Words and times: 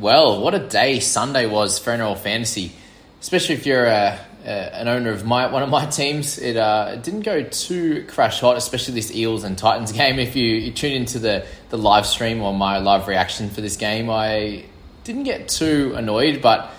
Well, 0.00 0.42
what 0.42 0.54
a 0.54 0.58
day 0.58 1.00
Sunday 1.00 1.46
was 1.46 1.78
for 1.78 1.90
NRL 1.90 2.18
Fantasy, 2.18 2.72
especially 3.20 3.54
if 3.54 3.64
you're 3.64 3.86
a, 3.86 4.18
a, 4.44 4.48
an 4.48 4.88
owner 4.88 5.10
of 5.10 5.24
my 5.24 5.50
one 5.50 5.62
of 5.62 5.70
my 5.70 5.86
teams. 5.90 6.38
It, 6.38 6.58
uh, 6.58 6.96
didn't 6.96 7.22
go 7.22 7.42
too 7.42 8.04
crash 8.06 8.40
hot, 8.40 8.58
especially 8.58 8.94
this 8.94 9.10
Eels 9.14 9.42
and 9.42 9.56
Titans 9.56 9.92
game. 10.00 10.18
If 10.18 10.36
you, 10.36 10.44
you 10.44 10.72
tune 10.72 10.92
into 10.92 11.18
the, 11.18 11.46
the 11.70 11.78
live 11.78 12.04
stream 12.04 12.42
or 12.42 12.52
my 12.52 12.78
live 12.78 13.08
reaction 13.08 13.48
for 13.48 13.62
this 13.62 13.76
game, 13.76 14.10
I 14.10 14.66
didn't 15.04 15.22
get 15.22 15.48
too 15.48 15.94
annoyed, 15.96 16.42
but 16.42 16.70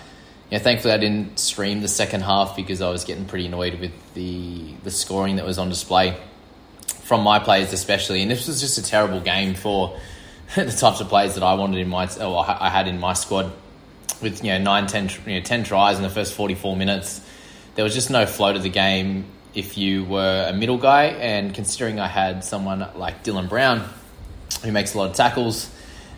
know, 0.52 0.60
thankfully 0.60 0.94
I 0.94 0.98
didn't 0.98 1.40
stream 1.40 1.82
the 1.82 1.88
second 1.88 2.22
half 2.22 2.56
because 2.56 2.82
I 2.82 2.92
was 2.92 3.04
getting 3.04 3.26
pretty 3.26 3.48
annoyed 3.48 3.80
with 3.80 4.14
the 4.14 4.76
the 4.84 4.92
scoring 4.92 5.38
that 5.38 5.46
was 5.46 5.58
on 5.58 5.70
display 5.70 6.16
from 7.04 7.22
my 7.24 7.40
players, 7.40 7.74
especially. 7.74 8.22
And 8.22 8.30
this 8.30 8.48
was 8.48 8.62
just 8.62 8.78
a 8.78 8.84
terrible 8.84 9.22
game 9.22 9.56
for 9.56 10.00
the 10.56 10.72
types 10.72 11.02
of 11.02 11.10
players 11.10 11.36
that 11.36 11.44
I 11.44 11.56
wanted 11.56 11.80
in 11.80 11.90
my, 11.90 12.08
or 12.22 12.46
I 12.48 12.70
had 12.70 12.88
in 12.88 13.00
my 13.00 13.14
squad, 13.14 13.52
with 14.22 14.44
you 14.44 14.52
know 14.52 14.60
nine, 14.60 14.88
10, 14.88 15.10
you 15.26 15.36
know, 15.36 15.42
10 15.42 15.64
tries 15.64 15.98
in 15.98 16.04
the 16.04 16.10
first 16.10 16.34
forty 16.34 16.56
four 16.56 16.76
minutes. 16.76 17.22
There 17.76 17.84
was 17.84 17.94
just 17.94 18.10
no 18.10 18.26
flow 18.26 18.54
to 18.54 18.60
the 18.60 18.70
game 18.70 19.26
if 19.54 19.78
you 19.78 20.06
were 20.06 20.48
a 20.50 20.54
middle 20.54 20.78
guy, 20.78 21.06
and 21.06 21.54
considering 21.54 22.00
I 22.00 22.08
had 22.08 22.44
someone 22.44 22.88
like 22.96 23.24
Dylan 23.24 23.50
Brown, 23.50 23.88
who 24.64 24.72
makes 24.72 24.94
a 24.94 24.98
lot 24.98 25.10
of 25.10 25.16
tackles. 25.16 25.70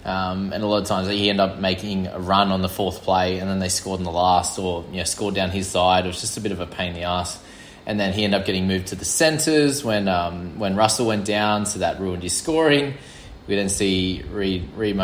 Um, 0.05 0.53
and 0.53 0.63
a 0.63 0.67
lot 0.67 0.81
of 0.81 0.87
times 0.87 1.09
he 1.09 1.29
ended 1.29 1.41
up 1.41 1.59
making 1.59 2.07
a 2.07 2.19
run 2.19 2.51
on 2.51 2.61
the 2.61 2.69
fourth 2.69 3.01
play, 3.01 3.39
and 3.39 3.49
then 3.49 3.59
they 3.59 3.69
scored 3.69 3.99
in 3.99 4.05
the 4.05 4.11
last, 4.11 4.57
or 4.57 4.85
you 4.91 4.97
know, 4.97 5.03
scored 5.03 5.35
down 5.35 5.49
his 5.49 5.67
side. 5.67 6.05
It 6.05 6.07
was 6.07 6.21
just 6.21 6.37
a 6.37 6.41
bit 6.41 6.51
of 6.51 6.59
a 6.59 6.65
pain 6.65 6.89
in 6.89 6.95
the 6.95 7.03
ass. 7.03 7.41
And 7.85 7.99
then 7.99 8.13
he 8.13 8.23
ended 8.23 8.39
up 8.39 8.45
getting 8.45 8.67
moved 8.67 8.87
to 8.87 8.95
the 8.95 9.05
centres 9.05 9.83
when 9.83 10.07
um, 10.07 10.59
when 10.59 10.75
Russell 10.75 11.07
went 11.07 11.25
down, 11.25 11.65
so 11.65 11.79
that 11.79 11.99
ruined 11.99 12.23
his 12.23 12.35
scoring. 12.35 12.93
We 13.49 13.55
then 13.55 13.69
see 13.69 14.23
Reed, 14.31 14.69
Reed 14.75 14.95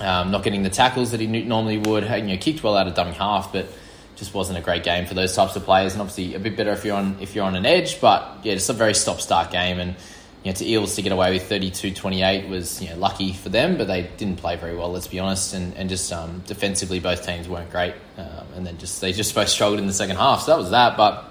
um, 0.00 0.30
not 0.30 0.44
getting 0.44 0.62
the 0.62 0.70
tackles 0.70 1.10
that 1.10 1.18
he 1.18 1.26
normally 1.26 1.78
would. 1.78 2.04
You 2.04 2.22
know, 2.22 2.36
kicked 2.36 2.62
well 2.62 2.76
out 2.76 2.86
of 2.86 2.94
dummy 2.94 3.10
half, 3.10 3.52
but 3.52 3.66
just 4.14 4.32
wasn't 4.34 4.56
a 4.56 4.62
great 4.62 4.84
game 4.84 5.04
for 5.04 5.14
those 5.14 5.34
types 5.34 5.56
of 5.56 5.64
players. 5.64 5.94
And 5.94 6.00
obviously 6.00 6.36
a 6.36 6.38
bit 6.38 6.56
better 6.56 6.70
if 6.70 6.84
you're 6.84 6.96
on 6.96 7.18
if 7.20 7.34
you're 7.34 7.44
on 7.44 7.56
an 7.56 7.66
edge, 7.66 8.00
but 8.00 8.38
yeah, 8.44 8.54
just 8.54 8.70
a 8.70 8.72
very 8.72 8.94
stop 8.94 9.20
start 9.20 9.50
game 9.50 9.80
and 9.80 9.96
you 10.44 10.52
know, 10.52 10.56
to 10.56 10.64
Eels 10.64 10.94
to 10.94 11.02
get 11.02 11.10
away 11.10 11.32
with 11.32 11.50
32-28 11.50 12.48
was 12.48 12.80
you 12.80 12.88
know, 12.88 12.96
lucky 12.96 13.32
for 13.32 13.48
them, 13.48 13.76
but 13.76 13.88
they 13.88 14.08
didn't 14.16 14.36
play 14.36 14.54
very 14.54 14.76
well, 14.76 14.92
let's 14.92 15.08
be 15.08 15.18
honest. 15.18 15.52
And, 15.52 15.74
and 15.74 15.88
just 15.88 16.12
um, 16.12 16.44
defensively, 16.46 17.00
both 17.00 17.26
teams 17.26 17.48
weren't 17.48 17.70
great. 17.72 17.94
Um, 18.16 18.46
and 18.54 18.64
then 18.64 18.78
just 18.78 19.00
they 19.00 19.12
just 19.12 19.34
both 19.34 19.48
struggled 19.48 19.80
in 19.80 19.88
the 19.88 19.92
second 19.92 20.14
half. 20.14 20.42
So 20.42 20.52
that 20.52 20.58
was 20.58 20.70
that. 20.70 20.96
But 20.96 21.28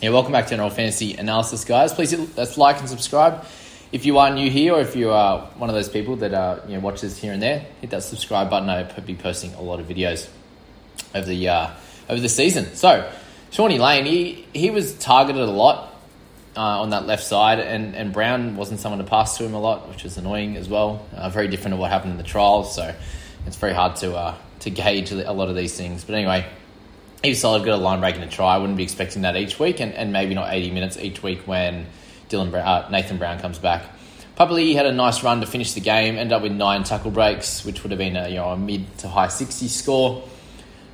yeah, 0.00 0.08
welcome 0.08 0.32
back 0.32 0.46
to 0.46 0.56
NRL 0.56 0.72
Fantasy 0.72 1.14
Analysis, 1.14 1.66
guys. 1.66 1.92
Please 1.92 2.12
hit 2.12 2.56
like 2.56 2.80
and 2.80 2.88
subscribe. 2.88 3.44
If 3.96 4.04
you 4.04 4.18
are 4.18 4.28
new 4.28 4.50
here, 4.50 4.74
or 4.74 4.82
if 4.82 4.94
you 4.94 5.10
are 5.10 5.46
one 5.56 5.70
of 5.70 5.74
those 5.74 5.88
people 5.88 6.16
that 6.16 6.34
uh, 6.34 6.60
you 6.68 6.74
know 6.74 6.80
watches 6.80 7.16
here 7.16 7.32
and 7.32 7.40
there, 7.40 7.64
hit 7.80 7.88
that 7.88 8.02
subscribe 8.02 8.50
button. 8.50 8.68
I'll 8.68 9.00
be 9.00 9.14
posting 9.14 9.54
a 9.54 9.62
lot 9.62 9.80
of 9.80 9.86
videos 9.86 10.28
over 11.14 11.26
the 11.26 11.48
uh, 11.48 11.70
over 12.06 12.20
the 12.20 12.28
season. 12.28 12.74
So, 12.74 13.10
Shawnee 13.52 13.78
Lane, 13.78 14.04
he 14.04 14.44
he 14.52 14.68
was 14.68 14.92
targeted 14.98 15.40
a 15.40 15.50
lot 15.50 15.94
uh, 16.58 16.82
on 16.82 16.90
that 16.90 17.06
left 17.06 17.24
side, 17.24 17.58
and, 17.58 17.96
and 17.96 18.12
Brown 18.12 18.56
wasn't 18.56 18.80
someone 18.80 18.98
to 18.98 19.08
pass 19.08 19.38
to 19.38 19.46
him 19.46 19.54
a 19.54 19.58
lot, 19.58 19.88
which 19.88 20.04
was 20.04 20.18
annoying 20.18 20.58
as 20.58 20.68
well. 20.68 21.02
Uh, 21.14 21.30
very 21.30 21.48
different 21.48 21.72
to 21.72 21.80
what 21.80 21.90
happened 21.90 22.10
in 22.12 22.18
the 22.18 22.22
trials, 22.22 22.74
so 22.74 22.94
it's 23.46 23.56
very 23.56 23.72
hard 23.72 23.96
to 23.96 24.14
uh, 24.14 24.34
to 24.60 24.68
gauge 24.68 25.10
a 25.10 25.32
lot 25.32 25.48
of 25.48 25.56
these 25.56 25.74
things. 25.74 26.04
But 26.04 26.16
anyway, 26.16 26.46
he 27.22 27.30
was 27.30 27.40
solid, 27.40 27.64
got 27.64 27.72
a 27.72 27.82
line 27.82 28.00
break 28.00 28.16
and 28.16 28.24
a 28.24 28.28
try. 28.28 28.56
I 28.56 28.58
wouldn't 28.58 28.76
be 28.76 28.82
expecting 28.82 29.22
that 29.22 29.36
each 29.36 29.58
week, 29.58 29.80
and, 29.80 29.94
and 29.94 30.12
maybe 30.12 30.34
not 30.34 30.52
80 30.52 30.70
minutes 30.72 30.98
each 30.98 31.22
week 31.22 31.46
when 31.46 31.86
Dylan 32.28 32.50
Brown, 32.50 32.66
uh, 32.66 32.88
Nathan 32.90 33.18
Brown 33.18 33.38
comes 33.38 33.58
back. 33.58 33.84
Papali'i 34.36 34.74
had 34.74 34.86
a 34.86 34.92
nice 34.92 35.22
run 35.22 35.40
to 35.40 35.46
finish 35.46 35.72
the 35.72 35.80
game, 35.80 36.16
ended 36.16 36.32
up 36.32 36.42
with 36.42 36.52
nine 36.52 36.84
tackle 36.84 37.10
breaks, 37.10 37.64
which 37.64 37.82
would 37.82 37.90
have 37.90 37.98
been 37.98 38.16
a, 38.16 38.28
you 38.28 38.36
know, 38.36 38.50
a 38.50 38.56
mid 38.56 38.98
to 38.98 39.08
high 39.08 39.28
60 39.28 39.68
score 39.68 40.28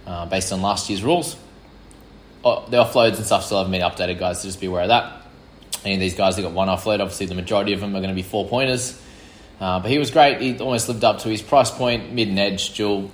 uh, 0.07 0.27
based 0.27 0.53
on 0.53 0.63
last 0.63 0.89
year's 0.89 1.03
rules. 1.03 1.37
Oh, 2.45 2.65
the 2.69 2.77
offloads 2.77 3.17
and 3.17 3.27
stuff 3.27 3.45
still 3.45 3.59
haven't 3.59 3.73
been 3.73 3.83
updated, 3.83 4.19
guys, 4.19 4.43
so 4.43 4.49
just 4.49 4.61
be 4.61 4.67
aware 4.67 4.83
of 4.83 4.89
that 4.89 5.23
any 5.85 5.95
of 5.95 6.01
these 6.01 6.15
guys 6.15 6.37
that 6.37 6.43
got 6.43 6.53
one 6.53 6.69
offload, 6.69 7.01
obviously 7.01 7.27
the 7.27 7.35
majority 7.35 7.73
of 7.73 7.81
them 7.81 7.91
are 7.95 8.01
going 8.01 8.11
to 8.11 8.15
be 8.15 8.23
four 8.23 8.47
pointers. 8.47 9.01
Uh, 9.61 9.81
but 9.81 9.91
he 9.91 9.99
was 9.99 10.11
great. 10.11 10.41
He 10.41 10.59
almost 10.59 10.89
lived 10.89 11.05
up 11.05 11.19
to 11.21 11.29
his 11.29 11.43
price 11.43 11.71
point, 11.71 12.13
mid 12.13 12.29
and 12.29 12.39
edge, 12.39 12.75
dual, 12.75 13.11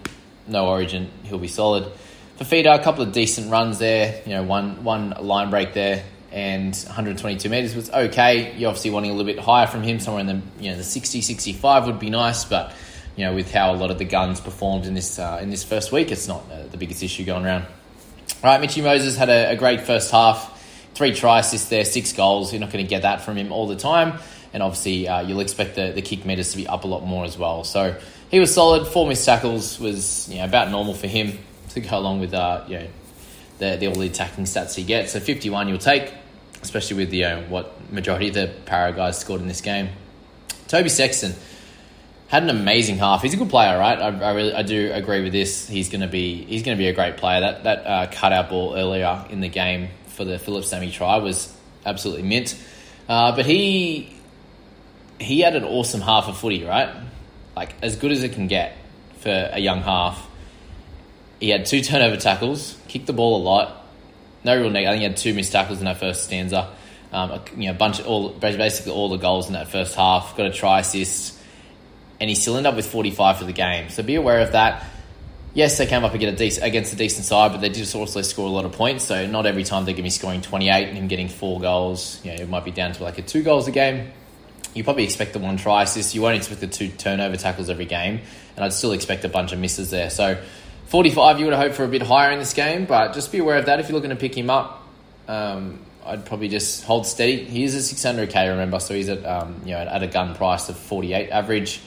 no 0.47 0.67
origin. 0.67 1.11
He'll 1.25 1.39
be 1.39 1.49
solid. 1.49 1.91
Fifita, 2.39 2.79
a 2.79 2.83
couple 2.83 3.03
of 3.03 3.13
decent 3.13 3.51
runs 3.51 3.79
there. 3.79 4.23
You 4.25 4.35
know, 4.35 4.43
one 4.45 4.85
one 4.85 5.11
line 5.11 5.51
break 5.51 5.75
there, 5.75 6.05
and 6.31 6.75
122 6.75 7.49
meters 7.49 7.75
was 7.75 7.91
okay. 7.91 8.55
You're 8.57 8.69
obviously 8.69 8.91
wanting 8.91 9.11
a 9.11 9.15
little 9.15 9.33
bit 9.33 9.43
higher 9.43 9.67
from 9.67 9.83
him, 9.83 10.01
somewhere 10.01 10.21
in 10.21 10.27
the 10.27 10.41
you 10.61 10.71
know 10.71 10.77
the 10.77 10.85
60, 10.85 11.21
65 11.21 11.87
would 11.87 11.99
be 11.99 12.11
nice. 12.11 12.45
But 12.45 12.75
you 13.17 13.25
know, 13.25 13.35
with 13.35 13.53
how 13.53 13.75
a 13.75 13.77
lot 13.77 13.91
of 13.91 13.99
the 13.99 14.05
guns 14.05 14.41
performed 14.41 14.87
in 14.87 14.95
this 14.95 15.19
uh, 15.19 15.39
in 15.43 15.51
this 15.51 15.65
first 15.65 15.93
week, 15.93 16.11
it's 16.11 16.29
not 16.29 16.45
uh, 16.51 16.67
the 16.71 16.77
biggest 16.77 17.03
issue 17.03 17.25
going 17.25 17.45
around. 17.45 17.63
All 18.43 18.51
right, 18.51 18.61
Mitchy 18.61 18.83
Moses 18.83 19.17
had 19.17 19.29
a, 19.29 19.51
a 19.51 19.57
great 19.57 19.81
first 19.81 20.11
half 20.11 20.55
three 20.99 21.15
try 21.15 21.39
assists 21.39 21.69
there, 21.69 21.85
six 21.85 22.13
goals. 22.13 22.53
You're 22.53 22.61
not 22.61 22.73
going 22.73 22.85
to 22.85 22.89
get 22.89 23.03
that 23.03 23.21
from 23.23 23.37
him 23.37 23.53
all 23.53 23.69
the 23.69 23.77
time. 23.77 24.19
And 24.53 24.63
obviously, 24.63 25.07
uh, 25.07 25.21
you'll 25.21 25.41
expect 25.41 25.77
the, 25.77 25.93
the 25.93 26.03
kick 26.03 26.25
meters 26.25 26.51
to 26.53 26.57
be 26.57 26.67
up 26.67 26.85
a 26.85 26.87
lot 26.89 27.05
more 27.05 27.25
as 27.25 27.39
well. 27.39 27.63
So 27.65 27.97
he 28.31 28.41
was 28.41 28.53
solid. 28.53 28.87
Four 28.87 29.07
missed 29.07 29.25
tackles 29.25 29.79
was 29.79 30.29
you 30.29 30.39
know, 30.39 30.45
about 30.45 30.71
normal 30.71 30.95
for 30.95 31.07
him 31.07 31.39
to 31.71 31.81
go 31.81 31.99
along 31.99 32.21
with 32.21 32.35
uh, 32.35 32.65
you 32.67 32.79
know, 32.79 32.87
the, 33.59 33.77
the 33.77 33.89
all 33.89 33.95
the 33.95 34.07
attacking 34.07 34.45
stats 34.45 34.75
he 34.75 34.85
gets. 34.85 35.13
So 35.13 35.21
51 35.21 35.69
you'll 35.69 35.79
take, 35.79 36.13
especially 36.63 36.97
with 36.97 37.11
the, 37.11 37.25
uh, 37.25 37.43
what 37.43 37.93
majority 37.93 38.29
of 38.29 38.35
the 38.35 38.55
Parra 38.67 38.93
guys 38.93 39.19
scored 39.19 39.41
in 39.41 39.49
this 39.49 39.61
game. 39.61 39.91
Toby 40.69 40.89
Sexton 40.89 41.35
had 42.29 42.43
an 42.43 42.51
amazing 42.51 42.99
half. 42.99 43.23
He's 43.23 43.35
a 43.35 43.37
good 43.37 43.49
player, 43.49 43.79
right? 43.79 43.99
I, 43.99 44.09
I 44.09 44.33
really 44.33 44.53
I 44.53 44.63
do 44.63 44.93
agree 44.93 45.23
with 45.23 45.33
this. 45.33 45.67
He's 45.67 45.89
to 46.03 46.09
be 46.09 46.45
he's 46.45 46.63
to 46.77 46.81
be 46.81 46.89
a 46.89 46.93
great 46.93 47.17
player. 47.17 47.41
That 47.41 47.65
that 47.65 47.87
uh, 47.87 48.07
cutout 48.13 48.51
ball 48.51 48.75
earlier 48.77 49.25
in 49.31 49.41
the 49.41 49.49
game 49.49 49.89
for 50.09 50.25
the 50.25 50.39
Phillips 50.39 50.69
Sami 50.69 50.91
try 50.91 51.19
was 51.19 51.53
absolutely 51.87 52.25
mint. 52.25 52.55
Uh, 53.09 53.35
but 53.35 53.47
he 53.47 54.15
he 55.19 55.41
had 55.41 55.57
an 55.57 55.65
awesome 55.65 56.03
half 56.03 56.29
of 56.29 56.37
footy, 56.37 56.65
right? 56.65 56.95
Like 57.57 57.75
as 57.83 57.97
good 57.97 58.13
as 58.13 58.23
it 58.23 58.33
can 58.33 58.47
get 58.47 58.77
for 59.21 59.51
a 59.53 59.59
young 59.59 59.81
half. 59.81 60.28
He 61.41 61.51
had 61.51 61.67
two 61.67 61.83
turnover 61.83 62.17
tackles, 62.17 62.77
kicked 62.89 63.07
the 63.07 63.13
ball 63.13 63.41
a 63.41 63.43
lot. 63.43 63.87
No 64.45 64.57
real 64.57 64.71
negative. 64.71 64.89
I 64.89 64.93
think 64.93 65.01
he 65.01 65.05
had 65.05 65.17
two 65.17 65.35
missed 65.35 65.53
tackles 65.53 65.79
in 65.79 65.85
that 65.85 65.99
first 65.99 66.25
stanza. 66.25 66.71
Um, 67.13 67.41
you 67.57 67.67
know, 67.67 67.71
a 67.71 67.75
bunch 67.75 68.01
of 68.01 68.07
all 68.07 68.31
basically 68.31 68.93
all 68.93 69.09
the 69.09 69.17
goals 69.17 69.47
in 69.47 69.55
that 69.55 69.69
first 69.69 69.95
half. 69.95 70.37
Got 70.37 70.47
a 70.47 70.53
try 70.53 70.81
assist, 70.81 71.39
and 72.21 72.29
he 72.29 72.35
still 72.35 72.57
ended 72.57 72.71
up 72.71 72.77
with 72.77 72.87
45 72.87 73.39
for 73.39 73.45
the 73.45 73.53
game. 73.53 73.89
So 73.89 74.03
be 74.03 74.17
aware 74.17 74.41
of 74.41 74.53
that. 74.53 74.85
Yes, 75.55 75.79
they 75.79 75.87
came 75.87 76.05
up 76.05 76.15
against 76.15 76.35
a, 76.35 76.45
decent, 76.45 76.67
against 76.67 76.93
a 76.93 76.97
decent 76.97 77.25
side, 77.25 77.53
but 77.53 77.61
they 77.61 77.71
did 77.71 77.93
also 77.95 78.23
score 78.23 78.47
a 78.47 78.51
lot 78.51 78.65
of 78.65 78.73
points. 78.73 79.05
So 79.05 79.27
not 79.27 79.47
every 79.47 79.65
time 79.65 79.85
they're 79.85 79.95
going 79.95 79.97
to 79.97 80.03
be 80.05 80.11
scoring 80.11 80.43
28 80.43 80.89
and 80.89 80.99
him 80.99 81.09
getting 81.09 81.29
four 81.29 81.59
goals. 81.59 82.21
You 82.25 82.33
know, 82.33 82.43
it 82.43 82.49
might 82.49 82.65
be 82.65 82.71
down 82.71 82.93
to 82.93 83.03
like 83.03 83.19
a 83.19 83.23
two 83.23 83.43
goals 83.43 83.67
a 83.67 83.71
game. 83.71 84.13
You 84.75 84.85
probably 84.85 85.05
expect 85.05 85.33
the 85.33 85.39
one 85.39 85.57
try 85.57 85.83
assist. 85.83 86.15
You 86.15 86.23
won't 86.23 86.37
expect 86.37 86.61
the 86.61 86.67
two 86.67 86.89
turnover 86.89 87.37
tackles 87.37 87.71
every 87.71 87.87
game, 87.87 88.21
and 88.55 88.65
I'd 88.65 88.75
still 88.75 88.93
expect 88.93 89.25
a 89.25 89.29
bunch 89.29 89.53
of 89.53 89.59
misses 89.59 89.91
there. 89.91 90.11
So 90.11 90.41
45, 90.89 91.39
you 91.39 91.45
would 91.45 91.55
hope 91.55 91.75
for 91.75 91.85
a 91.85 91.89
bit 91.89 92.01
higher 92.01 92.33
in 92.33 92.39
this 92.39 92.55
game, 92.55 92.87
but 92.87 93.13
just 93.13 93.31
be 93.31 93.39
aware 93.39 93.59
of 93.59 93.67
that 93.67 93.79
if 93.79 93.89
you're 93.89 93.95
looking 93.95 94.09
to 94.11 94.17
pick 94.17 94.35
him 94.35 94.49
up. 94.49 94.83
Um, 95.29 95.81
I'd 96.05 96.25
probably 96.25 96.49
just 96.49 96.83
hold 96.85 97.07
steady. 97.07 97.45
He 97.45 97.63
is 97.63 97.75
a 97.75 97.95
600k, 97.95 98.49
remember, 98.49 98.81
so 98.81 98.95
he's 98.95 99.11
at 99.11 99.25
um, 99.27 99.61
you 99.67 99.73
know 99.73 99.81
at 99.81 100.03
a 100.03 100.07
gun 100.07 100.35
price 100.35 100.71
of 100.71 100.79
48 100.79 101.29
average. 101.29 101.83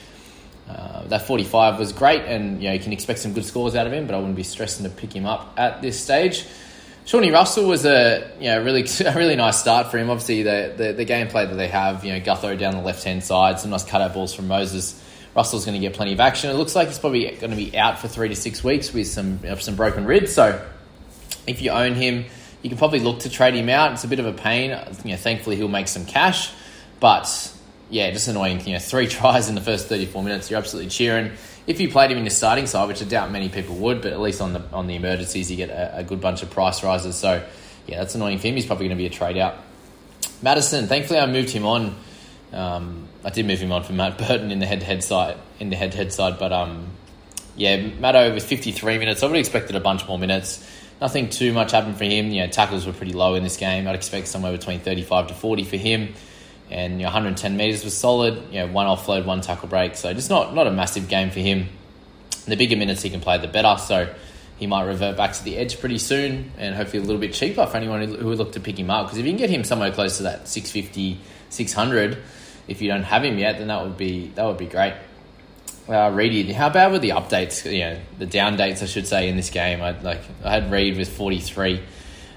Uh, 0.69 1.07
that 1.07 1.25
45 1.25 1.79
was 1.79 1.93
great, 1.93 2.21
and 2.21 2.61
you 2.61 2.69
know 2.69 2.73
you 2.75 2.79
can 2.79 2.93
expect 2.93 3.19
some 3.19 3.33
good 3.33 3.43
scores 3.43 3.75
out 3.75 3.87
of 3.87 3.93
him, 3.93 4.05
but 4.05 4.13
I 4.13 4.19
wouldn't 4.19 4.35
be 4.35 4.43
stressing 4.43 4.83
to 4.83 4.91
pick 4.91 5.11
him 5.11 5.25
up 5.25 5.55
at 5.57 5.81
this 5.81 5.99
stage. 5.99 6.45
Shawnee 7.05 7.31
Russell 7.31 7.65
was 7.67 7.83
a 7.85 8.31
you 8.39 8.49
know 8.49 8.63
really 8.63 8.81
a 9.05 9.15
really 9.15 9.35
nice 9.35 9.59
start 9.59 9.89
for 9.89 9.97
him. 9.97 10.11
Obviously, 10.11 10.43
the, 10.43 10.75
the, 10.77 10.93
the 10.93 11.05
gameplay 11.07 11.49
that 11.49 11.55
they 11.55 11.69
have, 11.69 12.05
you 12.05 12.13
know, 12.13 12.19
Gutho 12.19 12.55
down 12.55 12.75
the 12.75 12.83
left 12.83 13.03
hand 13.03 13.23
side, 13.23 13.59
some 13.59 13.71
nice 13.71 13.83
cutout 13.83 14.13
balls 14.13 14.35
from 14.35 14.47
Moses. 14.47 15.01
Russell's 15.35 15.65
going 15.65 15.79
to 15.79 15.85
get 15.85 15.95
plenty 15.95 16.13
of 16.13 16.19
action. 16.19 16.49
It 16.49 16.55
looks 16.55 16.75
like 16.75 16.87
he's 16.87 16.99
probably 16.99 17.25
going 17.31 17.51
to 17.51 17.55
be 17.55 17.77
out 17.77 17.99
for 17.99 18.07
three 18.07 18.29
to 18.29 18.35
six 18.35 18.63
weeks 18.63 18.93
with 18.93 19.07
some 19.07 19.39
know, 19.41 19.55
some 19.55 19.75
broken 19.75 20.05
ribs. 20.05 20.33
So, 20.33 20.65
if 21.47 21.61
you 21.61 21.71
own 21.71 21.93
him, 21.93 22.25
you 22.61 22.69
can 22.69 22.77
probably 22.77 22.99
look 22.99 23.19
to 23.19 23.29
trade 23.29 23.55
him 23.55 23.69
out. 23.69 23.93
It's 23.93 24.03
a 24.03 24.07
bit 24.07 24.19
of 24.19 24.25
a 24.25 24.33
pain. 24.33 24.71
You 25.03 25.11
know, 25.11 25.17
thankfully 25.17 25.55
he'll 25.55 25.67
make 25.67 25.87
some 25.87 26.05
cash, 26.05 26.51
but 26.99 27.53
yeah, 27.89 28.11
just 28.11 28.27
annoying. 28.27 28.65
You 28.65 28.73
know, 28.73 28.79
three 28.79 29.07
tries 29.07 29.49
in 29.49 29.55
the 29.55 29.61
first 29.61 29.87
34 29.87 30.23
minutes. 30.23 30.49
You're 30.49 30.59
absolutely 30.59 30.89
cheering. 30.89 31.31
If 31.67 31.79
you 31.79 31.89
played 31.89 32.11
him 32.11 32.17
in 32.17 32.23
the 32.23 32.31
starting 32.31 32.67
side, 32.67 32.87
which 32.87 33.01
I 33.01 33.05
doubt 33.05 33.31
many 33.31 33.47
people 33.47 33.75
would, 33.75 34.01
but 34.01 34.11
at 34.11 34.19
least 34.19 34.41
on 34.41 34.53
the 34.53 34.63
on 34.73 34.87
the 34.87 34.95
emergencies, 34.95 35.49
you 35.49 35.57
get 35.57 35.69
a, 35.69 35.99
a 35.99 36.03
good 36.03 36.19
bunch 36.19 36.43
of 36.43 36.49
price 36.49 36.83
rises. 36.83 37.15
So 37.15 37.45
yeah, 37.87 37.99
that's 37.99 38.15
annoying 38.15 38.39
for 38.39 38.47
him. 38.47 38.55
He's 38.55 38.65
probably 38.65 38.87
going 38.87 38.97
to 38.97 39.01
be 39.01 39.07
a 39.07 39.09
trade 39.09 39.37
out. 39.37 39.55
Matterson, 40.41 40.87
thankfully, 40.87 41.19
I 41.19 41.25
moved 41.27 41.51
him 41.51 41.65
on. 41.65 41.95
Um, 42.53 43.07
I 43.23 43.29
did 43.29 43.45
move 43.45 43.59
him 43.59 43.71
on 43.71 43.83
for 43.83 43.93
Matt 43.93 44.17
Burton 44.17 44.51
in 44.51 44.59
the 44.59 44.65
head-to-head 44.65 45.03
side, 45.03 45.37
in 45.59 45.69
the 45.69 45.75
head-to-head 45.75 46.11
side, 46.11 46.37
but 46.37 46.51
um, 46.51 46.87
yeah, 47.55 47.77
Matto 47.77 48.33
with 48.33 48.43
53 48.43 48.97
minutes. 48.97 49.23
I 49.23 49.27
would 49.27 49.35
have 49.35 49.39
expected 49.39 49.75
a 49.75 49.79
bunch 49.79 50.07
more 50.07 50.19
minutes. 50.19 50.67
Nothing 50.99 51.29
too 51.29 51.53
much 51.53 51.71
happened 51.71 51.97
for 51.97 52.03
him. 52.03 52.29
You 52.29 52.41
know, 52.41 52.47
tackles 52.47 52.85
were 52.85 52.93
pretty 52.93 53.13
low 53.13 53.35
in 53.35 53.43
this 53.43 53.57
game. 53.57 53.87
I'd 53.87 53.95
expect 53.95 54.27
somewhere 54.27 54.51
between 54.51 54.79
35 54.79 55.27
to 55.27 55.33
40 55.33 55.63
for 55.63 55.77
him 55.77 56.13
and 56.71 56.93
you 56.93 56.99
know, 56.99 57.05
110 57.05 57.57
meters 57.57 57.83
was 57.83 57.95
solid. 57.95 58.41
You 58.51 58.61
know, 58.61 58.67
one 58.67 58.87
offload, 58.87 59.25
one 59.25 59.41
tackle 59.41 59.67
break. 59.67 59.95
So 59.95 60.11
just 60.13 60.29
not 60.29 60.55
not 60.55 60.67
a 60.67 60.71
massive 60.71 61.09
game 61.09 61.29
for 61.29 61.41
him. 61.41 61.67
The 62.45 62.55
bigger 62.55 62.77
minutes 62.77 63.01
he 63.03 63.09
can 63.09 63.19
play, 63.19 63.37
the 63.37 63.47
better. 63.47 63.77
So 63.77 64.13
he 64.57 64.67
might 64.67 64.85
revert 64.85 65.17
back 65.17 65.33
to 65.33 65.43
the 65.43 65.57
edge 65.57 65.79
pretty 65.79 65.97
soon, 65.97 66.51
and 66.57 66.73
hopefully 66.73 67.03
a 67.03 67.05
little 67.05 67.19
bit 67.19 67.33
cheaper 67.33 67.65
for 67.67 67.77
anyone 67.77 68.01
who 68.01 68.25
would 68.25 68.37
look 68.37 68.53
to 68.53 68.59
pick 68.59 68.79
him 68.79 68.89
up. 68.89 69.07
Because 69.07 69.19
if 69.19 69.25
you 69.25 69.31
can 69.31 69.37
get 69.37 69.49
him 69.49 69.63
somewhere 69.63 69.91
close 69.91 70.17
to 70.17 70.23
that 70.23 70.47
650, 70.47 71.19
600, 71.49 72.17
if 72.71 72.81
you 72.81 72.87
don't 72.87 73.03
have 73.03 73.23
him 73.23 73.37
yet, 73.37 73.59
then 73.59 73.67
that 73.67 73.83
would 73.83 73.97
be 73.97 74.27
that 74.35 74.45
would 74.45 74.57
be 74.57 74.67
great. 74.67 74.93
Uh, 75.87 76.09
how 76.53 76.69
bad 76.69 76.91
were 76.91 76.99
the 76.99 77.09
updates? 77.09 77.69
You 77.69 77.79
know, 77.79 77.99
the 78.17 78.25
down 78.25 78.55
dates, 78.55 78.81
I 78.81 78.85
should 78.85 79.07
say, 79.07 79.27
in 79.29 79.35
this 79.35 79.49
game. 79.49 79.81
I 79.81 79.91
like 79.99 80.21
I 80.43 80.51
had 80.51 80.71
Reed 80.71 80.97
with 80.97 81.09
43, 81.09 81.81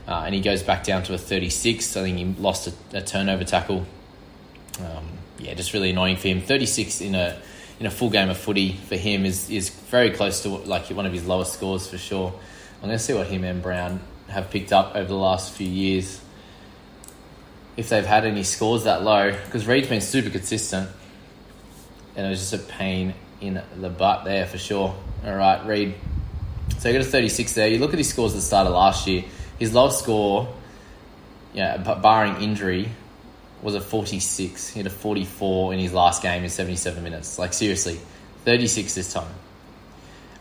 uh, 0.08 0.22
and 0.26 0.34
he 0.34 0.40
goes 0.40 0.62
back 0.62 0.84
down 0.84 1.02
to 1.04 1.14
a 1.14 1.18
36. 1.18 1.96
I 1.96 2.02
think 2.02 2.18
he 2.18 2.24
lost 2.42 2.66
a, 2.66 2.98
a 2.98 3.02
turnover 3.02 3.44
tackle 3.44 3.86
um, 4.80 5.06
yeah, 5.38 5.54
just 5.54 5.72
really 5.72 5.90
annoying 5.90 6.16
for 6.16 6.28
him. 6.28 6.40
36 6.40 7.00
in 7.00 7.14
a 7.14 7.38
in 7.80 7.86
a 7.86 7.90
full 7.90 8.10
game 8.10 8.30
of 8.30 8.36
footy 8.36 8.72
for 8.72 8.96
him 8.96 9.24
is 9.24 9.50
is 9.50 9.70
very 9.70 10.10
close 10.10 10.42
to 10.42 10.48
like 10.48 10.86
one 10.88 11.06
of 11.06 11.12
his 11.12 11.26
lowest 11.26 11.52
scores 11.52 11.88
for 11.88 11.98
sure. 11.98 12.32
I'm 12.76 12.88
going 12.88 12.98
to 12.98 13.02
see 13.02 13.14
what 13.14 13.26
him 13.28 13.44
and 13.44 13.62
Brown 13.62 14.00
have 14.28 14.50
picked 14.50 14.72
up 14.72 14.94
over 14.94 15.08
the 15.08 15.14
last 15.14 15.52
few 15.52 15.68
years. 15.68 16.20
If 17.76 17.88
they've 17.88 18.06
had 18.06 18.24
any 18.24 18.44
scores 18.44 18.84
that 18.84 19.02
low, 19.02 19.32
because 19.32 19.66
Reed's 19.66 19.88
been 19.88 20.00
super 20.00 20.30
consistent, 20.30 20.88
and 22.16 22.26
it 22.26 22.30
was 22.30 22.38
just 22.38 22.54
a 22.54 22.58
pain 22.58 23.14
in 23.40 23.60
the 23.76 23.90
butt 23.90 24.24
there 24.24 24.46
for 24.46 24.58
sure. 24.58 24.94
All 25.24 25.34
right, 25.34 25.64
Reed. 25.66 25.94
So 26.78 26.88
you 26.88 26.98
got 26.98 27.06
a 27.06 27.10
36 27.10 27.54
there. 27.54 27.68
You 27.68 27.78
look 27.78 27.92
at 27.92 27.98
his 27.98 28.08
scores 28.08 28.32
at 28.32 28.36
the 28.36 28.42
start 28.42 28.66
of 28.66 28.72
last 28.72 29.06
year. 29.06 29.24
His 29.58 29.74
lowest 29.74 30.00
score, 30.00 30.52
yeah, 31.52 31.78
barring 31.78 32.42
injury, 32.42 32.88
was 33.62 33.74
a 33.74 33.80
46. 33.80 34.68
He 34.68 34.78
had 34.78 34.86
a 34.86 34.90
44 34.90 35.72
in 35.72 35.80
his 35.80 35.92
last 35.92 36.22
game 36.22 36.44
in 36.44 36.50
77 36.50 37.02
minutes. 37.02 37.38
Like, 37.38 37.52
seriously, 37.52 37.98
36 38.44 38.94
this 38.94 39.12
time. 39.12 39.32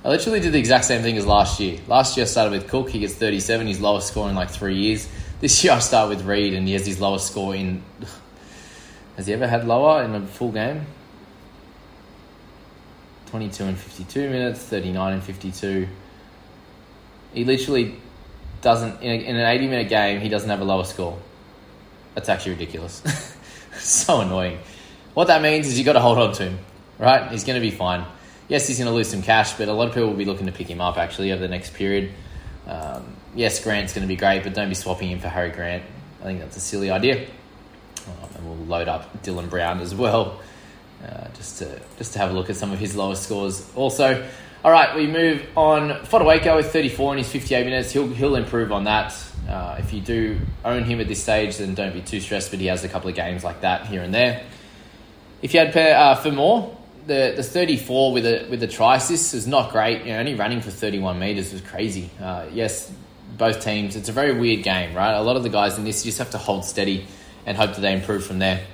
I 0.05 0.09
literally 0.09 0.41
did 0.41 0.51
the 0.51 0.59
exact 0.59 0.83
same 0.83 1.01
thing 1.01 1.17
as 1.17 1.25
last 1.25 1.61
year. 1.61 1.79
Last 1.87 2.17
year 2.17 2.25
I 2.25 2.27
started 2.27 2.51
with 2.51 2.67
Cook, 2.67 2.89
he 2.89 2.99
gets 2.99 3.13
37, 3.13 3.67
his 3.67 3.79
lowest 3.79 4.09
score 4.09 4.29
in 4.29 4.35
like 4.35 4.49
three 4.49 4.75
years. 4.75 5.07
This 5.43 5.61
year 5.61 5.73
I 5.73 5.79
start 5.79 6.07
with 6.07 6.23
Reed, 6.23 6.53
and 6.53 6.65
he 6.65 6.71
has 6.73 6.85
his 6.85 7.01
lowest 7.01 7.27
score 7.27 7.53
in. 7.53 7.83
Has 9.17 9.27
he 9.27 9.33
ever 9.33 9.45
had 9.45 9.67
lower 9.67 10.01
in 10.01 10.15
a 10.15 10.25
full 10.25 10.53
game? 10.53 10.85
22 13.25 13.65
and 13.65 13.77
52 13.77 14.29
minutes, 14.29 14.61
39 14.61 15.13
and 15.15 15.21
52. 15.21 15.89
He 17.33 17.43
literally 17.43 17.97
doesn't, 18.61 19.01
in, 19.01 19.11
a, 19.11 19.15
in 19.15 19.35
an 19.35 19.45
80 19.45 19.67
minute 19.67 19.89
game, 19.89 20.21
he 20.21 20.29
doesn't 20.29 20.49
have 20.49 20.61
a 20.61 20.63
lower 20.63 20.85
score. 20.85 21.19
That's 22.15 22.29
actually 22.29 22.53
ridiculous. 22.53 23.03
so 23.77 24.21
annoying. 24.21 24.59
What 25.13 25.27
that 25.27 25.41
means 25.41 25.67
is 25.67 25.77
you've 25.77 25.85
got 25.85 25.93
to 25.93 25.99
hold 25.99 26.19
on 26.19 26.31
to 26.35 26.43
him, 26.43 26.59
right? 26.97 27.29
He's 27.29 27.43
going 27.43 27.61
to 27.61 27.69
be 27.69 27.75
fine. 27.75 28.05
Yes, 28.47 28.65
he's 28.65 28.77
going 28.77 28.89
to 28.89 28.95
lose 28.95 29.09
some 29.09 29.21
cash, 29.21 29.51
but 29.57 29.67
a 29.67 29.73
lot 29.73 29.89
of 29.89 29.93
people 29.93 30.07
will 30.07 30.15
be 30.15 30.23
looking 30.23 30.45
to 30.45 30.53
pick 30.53 30.69
him 30.69 30.79
up 30.79 30.97
actually 30.97 31.33
over 31.33 31.41
the 31.41 31.49
next 31.49 31.73
period. 31.73 32.13
Um, 32.65 33.17
yes, 33.35 33.63
Grant's 33.63 33.93
going 33.93 34.03
to 34.03 34.07
be 34.07 34.15
great, 34.15 34.43
but 34.43 34.53
don't 34.53 34.69
be 34.69 34.75
swapping 34.75 35.09
him 35.09 35.19
for 35.19 35.29
Harry 35.29 35.51
Grant. 35.51 35.83
I 36.21 36.25
think 36.25 36.39
that's 36.39 36.57
a 36.57 36.61
silly 36.61 36.89
idea. 36.89 37.27
Um, 38.07 38.29
and 38.35 38.45
we'll 38.45 38.67
load 38.67 38.87
up 38.87 39.23
Dylan 39.23 39.49
Brown 39.49 39.79
as 39.79 39.95
well, 39.95 40.41
uh, 41.05 41.27
just 41.35 41.59
to 41.59 41.81
just 41.97 42.13
to 42.13 42.19
have 42.19 42.31
a 42.31 42.33
look 42.33 42.49
at 42.49 42.55
some 42.55 42.71
of 42.71 42.79
his 42.79 42.95
lowest 42.95 43.23
scores. 43.23 43.69
Also, 43.75 44.27
all 44.63 44.71
right, 44.71 44.95
we 44.95 45.07
move 45.07 45.45
on. 45.55 45.89
Fotuaika 46.05 46.55
with 46.55 46.71
34 46.71 47.13
in 47.13 47.17
his 47.19 47.31
58 47.31 47.65
minutes. 47.65 47.91
He'll 47.91 48.07
he'll 48.07 48.35
improve 48.35 48.71
on 48.71 48.85
that. 48.85 49.13
Uh, 49.47 49.75
if 49.79 49.91
you 49.93 50.01
do 50.01 50.39
own 50.63 50.83
him 50.83 51.01
at 51.01 51.07
this 51.07 51.21
stage, 51.21 51.57
then 51.57 51.75
don't 51.75 51.93
be 51.93 52.01
too 52.01 52.19
stressed. 52.19 52.51
But 52.51 52.59
he 52.59 52.67
has 52.67 52.83
a 52.83 52.89
couple 52.89 53.09
of 53.09 53.15
games 53.15 53.43
like 53.43 53.61
that 53.61 53.87
here 53.87 54.01
and 54.01 54.13
there. 54.13 54.43
If 55.41 55.53
you 55.53 55.59
had 55.59 55.75
uh, 55.75 56.15
Fermor, 56.15 56.69
the 57.05 57.33
the 57.35 57.43
34 57.43 58.13
with 58.13 58.25
a 58.25 58.47
with 58.49 58.59
the 58.59 58.67
try 58.67 58.95
assist 58.95 59.33
is 59.33 59.47
not 59.47 59.71
great. 59.71 60.05
You 60.05 60.13
know, 60.13 60.19
only 60.19 60.35
running 60.35 60.61
for 60.61 60.71
31 60.71 61.19
meters 61.19 61.51
was 61.51 61.61
crazy. 61.61 62.09
Uh, 62.21 62.45
yes, 62.53 62.91
both 63.37 63.61
teams. 63.61 63.95
It's 63.95 64.09
a 64.09 64.13
very 64.13 64.33
weird 64.33 64.63
game, 64.63 64.95
right? 64.95 65.13
A 65.13 65.21
lot 65.21 65.35
of 65.35 65.43
the 65.43 65.49
guys 65.49 65.77
in 65.77 65.83
this 65.83 66.05
you 66.05 66.09
just 66.09 66.19
have 66.19 66.31
to 66.31 66.37
hold 66.37 66.65
steady 66.65 67.05
and 67.45 67.57
hope 67.57 67.75
that 67.75 67.81
they 67.81 67.93
improve 67.93 68.25
from 68.25 68.39
there. 68.39 68.65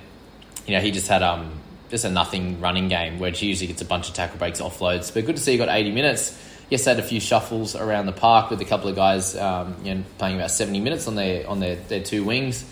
You 0.66 0.74
know, 0.74 0.80
he 0.80 0.90
just 0.90 1.08
had 1.08 1.22
um 1.22 1.52
just 1.90 2.04
a 2.04 2.10
nothing 2.10 2.60
running 2.60 2.88
game 2.88 3.18
where 3.18 3.32
he 3.32 3.46
usually 3.46 3.66
gets 3.66 3.82
a 3.82 3.84
bunch 3.84 4.08
of 4.08 4.14
tackle 4.14 4.38
breaks, 4.38 4.60
offloads. 4.60 5.12
But 5.12 5.26
good 5.26 5.36
to 5.36 5.42
see 5.42 5.52
he 5.52 5.58
got 5.58 5.68
80 5.68 5.92
minutes 5.92 6.38
yes, 6.70 6.84
had 6.84 6.98
a 6.98 7.02
few 7.02 7.20
shuffles 7.20 7.76
around 7.76 8.06
the 8.06 8.12
park 8.12 8.48
with 8.48 8.60
a 8.60 8.64
couple 8.64 8.88
of 8.88 8.96
guys 8.96 9.36
um, 9.36 9.76
you 9.84 9.94
know, 9.94 10.04
playing 10.18 10.36
about 10.36 10.50
70 10.50 10.80
minutes 10.80 11.06
on 11.06 11.16
their 11.16 11.46
on 11.48 11.60
their, 11.60 11.76
their 11.76 12.02
two 12.02 12.24
wings. 12.24 12.64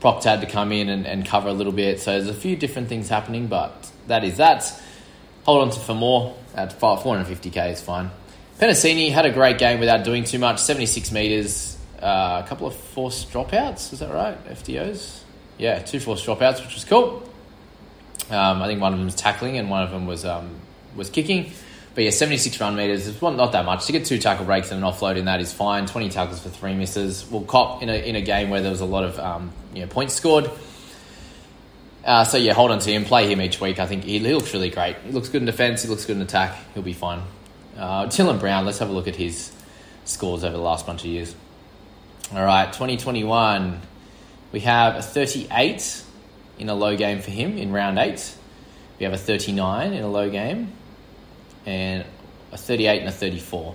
Proctor 0.00 0.30
had 0.30 0.40
to 0.40 0.48
come 0.48 0.72
in 0.72 0.88
and, 0.88 1.06
and 1.06 1.24
cover 1.24 1.48
a 1.48 1.52
little 1.52 1.72
bit. 1.72 2.00
So 2.00 2.10
there's 2.10 2.28
a 2.28 2.34
few 2.34 2.56
different 2.56 2.88
things 2.88 3.08
happening, 3.08 3.46
but 3.46 3.90
that 4.08 4.24
is 4.24 4.38
that. 4.38 4.70
Hold 5.44 5.62
on 5.62 5.70
to 5.70 5.78
Fermor 5.78 6.34
at 6.54 6.78
450k 6.78 7.72
is 7.72 7.80
fine. 7.80 8.10
Penisini 8.58 9.10
had 9.10 9.26
a 9.26 9.30
great 9.30 9.58
game 9.58 9.80
without 9.80 10.04
doing 10.04 10.24
too 10.24 10.38
much. 10.38 10.60
76 10.60 11.10
meters, 11.10 11.76
uh, 12.00 12.42
a 12.44 12.48
couple 12.48 12.66
of 12.66 12.74
forced 12.74 13.30
dropouts. 13.32 13.92
Is 13.92 13.98
that 13.98 14.12
right? 14.12 14.42
FDOs. 14.48 15.20
Yeah, 15.58 15.80
two 15.80 16.00
forced 16.00 16.26
dropouts, 16.26 16.64
which 16.64 16.74
was 16.74 16.84
cool. 16.84 17.28
Um, 18.30 18.62
I 18.62 18.66
think 18.66 18.80
one 18.80 18.92
of 18.92 18.98
them 18.98 19.06
was 19.06 19.14
tackling 19.14 19.58
and 19.58 19.68
one 19.68 19.82
of 19.82 19.90
them 19.90 20.06
was 20.06 20.24
um, 20.24 20.50
was 20.96 21.10
kicking. 21.10 21.52
But 21.94 22.04
yeah, 22.04 22.10
76 22.10 22.58
run 22.58 22.74
meters 22.74 23.06
is 23.06 23.20
not 23.20 23.52
that 23.52 23.66
much. 23.66 23.86
To 23.86 23.92
get 23.92 24.06
two 24.06 24.18
tackle 24.18 24.46
breaks 24.46 24.70
and 24.70 24.82
an 24.82 24.90
offload 24.90 25.16
in 25.16 25.26
that 25.26 25.40
is 25.40 25.52
fine. 25.52 25.84
20 25.86 26.08
tackles 26.08 26.40
for 26.40 26.48
three 26.48 26.74
misses. 26.74 27.30
Will 27.30 27.42
cop 27.42 27.82
in 27.82 27.90
a, 27.90 27.94
in 27.94 28.16
a 28.16 28.22
game 28.22 28.48
where 28.48 28.62
there 28.62 28.70
was 28.70 28.80
a 28.80 28.86
lot 28.86 29.04
of 29.04 29.18
um, 29.18 29.52
you 29.74 29.82
know, 29.82 29.86
points 29.88 30.14
scored. 30.14 30.50
Uh, 32.04 32.24
so 32.24 32.38
yeah, 32.38 32.54
hold 32.54 32.70
on 32.70 32.78
to 32.78 32.90
him. 32.90 33.04
Play 33.04 33.30
him 33.30 33.40
each 33.42 33.60
week. 33.60 33.78
I 33.78 33.86
think 33.86 34.04
he, 34.04 34.18
he 34.18 34.34
looks 34.34 34.54
really 34.54 34.70
great. 34.70 34.96
He 35.04 35.12
looks 35.12 35.28
good 35.28 35.42
in 35.42 35.46
defence. 35.46 35.82
He 35.82 35.88
looks 35.88 36.06
good 36.06 36.16
in 36.16 36.22
attack. 36.22 36.56
He'll 36.74 36.82
be 36.82 36.94
fine. 36.94 37.22
Uh, 37.76 38.38
Brown. 38.38 38.66
Let's 38.66 38.78
have 38.78 38.90
a 38.90 38.92
look 38.92 39.08
at 39.08 39.16
his 39.16 39.52
scores 40.04 40.44
over 40.44 40.56
the 40.56 40.62
last 40.62 40.86
bunch 40.86 41.00
of 41.00 41.06
years. 41.06 41.34
All 42.32 42.44
right, 42.44 42.66
2021. 42.66 43.80
We 44.52 44.60
have 44.60 44.96
a 44.96 45.02
38 45.02 46.04
in 46.58 46.68
a 46.68 46.74
low 46.74 46.96
game 46.96 47.20
for 47.20 47.30
him 47.30 47.56
in 47.56 47.72
round 47.72 47.98
eight. 47.98 48.34
We 48.98 49.04
have 49.04 49.12
a 49.12 49.18
39 49.18 49.92
in 49.92 50.02
a 50.02 50.08
low 50.08 50.30
game 50.30 50.72
and 51.66 52.04
a 52.52 52.58
38 52.58 53.00
and 53.00 53.08
a 53.08 53.12
34. 53.12 53.74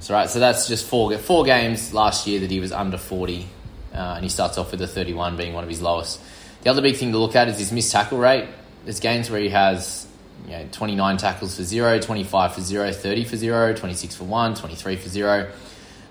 So 0.00 0.14
right, 0.14 0.28
so 0.28 0.38
that's 0.38 0.68
just 0.68 0.86
four 0.86 1.16
four 1.18 1.44
games 1.44 1.92
last 1.92 2.26
year 2.26 2.40
that 2.40 2.50
he 2.50 2.60
was 2.60 2.70
under 2.70 2.98
40, 2.98 3.46
uh, 3.92 3.96
and 3.96 4.22
he 4.22 4.28
starts 4.28 4.58
off 4.58 4.70
with 4.70 4.80
a 4.82 4.86
31 4.86 5.36
being 5.36 5.52
one 5.52 5.64
of 5.64 5.70
his 5.70 5.82
lowest. 5.82 6.20
The 6.62 6.70
other 6.70 6.82
big 6.82 6.96
thing 6.96 7.12
to 7.12 7.18
look 7.18 7.34
at 7.34 7.48
is 7.48 7.58
his 7.58 7.72
missed 7.72 7.92
tackle 7.92 8.18
rate. 8.18 8.46
There's 8.84 9.00
games 9.00 9.30
where 9.30 9.40
he 9.40 9.48
has 9.48 10.05
you 10.46 10.52
know, 10.52 10.66
29 10.72 11.16
tackles 11.16 11.56
for 11.56 11.62
zero, 11.62 11.98
25 11.98 12.54
for 12.54 12.60
zero, 12.60 12.92
30 12.92 13.24
for 13.24 13.36
zero, 13.36 13.74
26 13.74 14.14
for 14.14 14.24
one, 14.24 14.54
23 14.54 14.96
for 14.96 15.08
zero. 15.08 15.50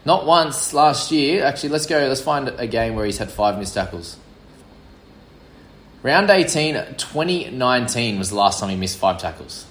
Not 0.05 0.25
once 0.25 0.73
last 0.73 1.11
year. 1.11 1.43
Actually, 1.43 1.69
let's 1.69 1.87
go. 1.87 1.97
Let's 1.97 2.21
find 2.21 2.49
a 2.49 2.67
game 2.67 2.95
where 2.95 3.05
he's 3.05 3.17
had 3.17 3.31
five 3.31 3.57
missed 3.57 3.73
tackles. 3.73 4.17
Round 6.03 6.29
18, 6.29 6.75
2019 6.97 8.19
was 8.19 8.29
the 8.29 8.35
last 8.35 8.59
time 8.59 8.69
he 8.69 8.75
missed 8.75 8.99
five 8.99 9.17
tackles. 9.19 9.65